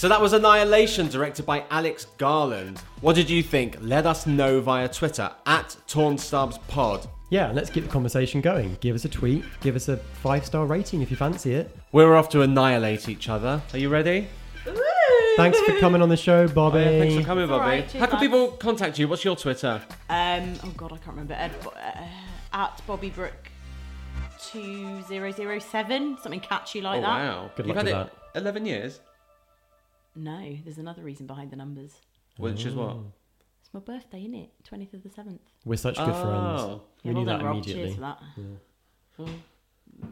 So 0.00 0.08
that 0.08 0.18
was 0.18 0.32
Annihilation, 0.32 1.08
directed 1.08 1.44
by 1.44 1.62
Alex 1.70 2.06
Garland. 2.16 2.78
What 3.02 3.16
did 3.16 3.28
you 3.28 3.42
think? 3.42 3.76
Let 3.82 4.06
us 4.06 4.26
know 4.26 4.62
via 4.62 4.88
Twitter 4.88 5.30
at 5.44 5.76
TornStubsPod. 5.88 7.06
Yeah, 7.28 7.52
let's 7.52 7.68
keep 7.68 7.84
the 7.84 7.90
conversation 7.90 8.40
going. 8.40 8.78
Give 8.80 8.96
us 8.96 9.04
a 9.04 9.10
tweet, 9.10 9.44
give 9.60 9.76
us 9.76 9.90
a 9.90 9.98
five 9.98 10.46
star 10.46 10.64
rating 10.64 11.02
if 11.02 11.10
you 11.10 11.18
fancy 11.18 11.52
it. 11.52 11.76
We're 11.92 12.16
off 12.16 12.30
to 12.30 12.40
annihilate 12.40 13.10
each 13.10 13.28
other. 13.28 13.60
Are 13.74 13.78
you 13.78 13.90
ready? 13.90 14.26
Thanks 15.36 15.60
for 15.60 15.78
coming 15.78 16.00
on 16.00 16.08
the 16.08 16.16
show, 16.16 16.48
Bobby. 16.48 16.78
Oh, 16.78 16.80
yeah, 16.80 16.98
thanks 16.98 17.16
for 17.16 17.22
coming, 17.22 17.44
It's 17.44 17.52
all 17.52 17.58
Bobby. 17.58 17.70
right, 17.70 17.86
cheers, 17.86 18.00
How 18.00 18.06
can 18.06 18.20
lads. 18.20 18.26
people 18.26 18.48
contact 18.52 18.98
you? 18.98 19.06
What's 19.06 19.22
your 19.22 19.36
Twitter? 19.36 19.82
um, 20.08 20.54
oh 20.64 20.72
god, 20.78 20.94
I 20.94 20.96
can't 20.96 21.08
remember. 21.08 21.34
Ed, 21.34 21.52
uh, 21.66 22.56
at 22.56 22.80
Bobby 22.86 23.10
Brook 23.10 23.50
two 24.40 25.02
zero 25.02 25.30
zero 25.30 25.58
seven, 25.58 26.16
something 26.22 26.40
catchy 26.40 26.80
like 26.80 27.00
oh, 27.00 27.02
that. 27.02 27.06
wow. 27.06 27.50
Good 27.54 27.66
You've 27.66 27.76
luck 27.76 27.86
had 27.86 27.96
with 28.06 28.06
it 28.06 28.38
11 28.38 28.64
years? 28.64 29.00
No, 30.20 30.56
there's 30.64 30.78
another 30.78 31.02
reason 31.02 31.26
behind 31.26 31.50
the 31.50 31.56
numbers. 31.56 31.92
Which 32.36 32.64
is 32.66 32.74
what? 32.74 32.88
Oh. 32.88 33.04
It's 33.60 33.68
It's 33.68 33.74
my 33.74 33.80
birthday, 33.80 34.20
isn't 34.20 34.34
it? 34.34 34.50
20th 34.70 34.94
of 34.94 35.02
the 35.02 35.08
7th. 35.08 35.38
We're 35.64 35.76
such 35.76 35.96
good 35.96 36.04
friends. 36.04 36.60
Oh, 36.62 36.82
We 37.04 37.10
knew 37.10 37.16
well 37.18 37.24
that 37.26 37.32
done, 37.38 37.44
Rob. 37.46 37.54
immediately. 37.56 37.82
Cheers 37.84 37.94
for 37.94 38.00
that. 38.02 38.22
well, 39.16 39.28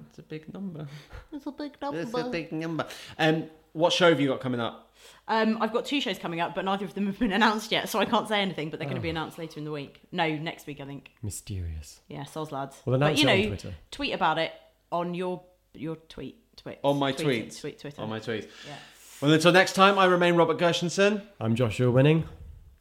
it's 0.08 0.18
a 0.18 0.22
big 0.22 0.52
number. 0.54 0.86
It's 1.32 1.46
a 1.46 1.52
big 1.52 1.72
number. 1.80 2.00
It's 2.00 2.14
a 2.14 2.24
big 2.30 2.52
number. 2.52 2.86
Um, 3.18 3.44
what 3.72 3.92
show 3.92 4.08
have 4.08 4.18
you 4.20 4.28
got 4.28 4.40
coming 4.40 4.60
up? 4.60 4.90
Um, 5.28 5.58
I've 5.60 5.72
got 5.72 5.84
two 5.84 6.00
shows 6.00 6.18
coming 6.18 6.40
up, 6.40 6.54
but 6.54 6.64
neither 6.64 6.84
of 6.84 6.94
them 6.94 7.06
have 7.06 7.18
been 7.18 7.32
announced 7.40 7.70
yet, 7.70 7.88
so 7.88 7.98
I 7.98 8.04
can't 8.04 8.26
say 8.28 8.40
anything. 8.40 8.70
But 8.70 8.78
they're 8.78 8.88
going 8.88 8.96
to 8.96 9.02
be 9.02 9.10
announced 9.10 9.38
later 9.38 9.58
in 9.58 9.64
the 9.64 9.70
week. 9.70 10.00
No, 10.10 10.28
next 10.36 10.66
week 10.66 10.80
I 10.80 10.84
think. 10.86 11.10
Mysterious. 11.22 12.00
Yeah, 12.08 12.24
Souls 12.24 12.50
lads. 12.50 12.80
Well, 12.84 12.94
announce 12.96 13.20
but 13.20 13.22
you 13.22 13.28
it 13.28 13.32
on 13.32 13.40
know, 13.42 13.48
Twitter. 13.48 13.74
tweet 13.90 14.14
about 14.14 14.38
it 14.38 14.52
on 14.90 15.14
your 15.14 15.42
your 15.74 15.96
tweet. 15.96 16.36
tweet 16.56 16.78
On 16.82 16.98
my 16.98 17.12
tweet, 17.12 17.50
tweets. 17.50 17.60
Tweet 17.60 17.78
Twitter. 17.78 18.02
On 18.02 18.08
my 18.08 18.18
tweet. 18.18 18.48
Yeah. 18.66 18.74
Well, 19.20 19.32
until 19.32 19.50
next 19.50 19.72
time, 19.72 19.98
I 19.98 20.04
remain 20.04 20.36
Robert 20.36 20.58
Gershenson. 20.58 21.22
I'm 21.40 21.56
Joshua 21.56 21.90
Winning. 21.90 22.24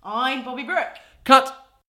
I'm 0.03 0.45
Bobby 0.45 0.63
Brook. 0.63 0.87
Cut! 1.23 1.66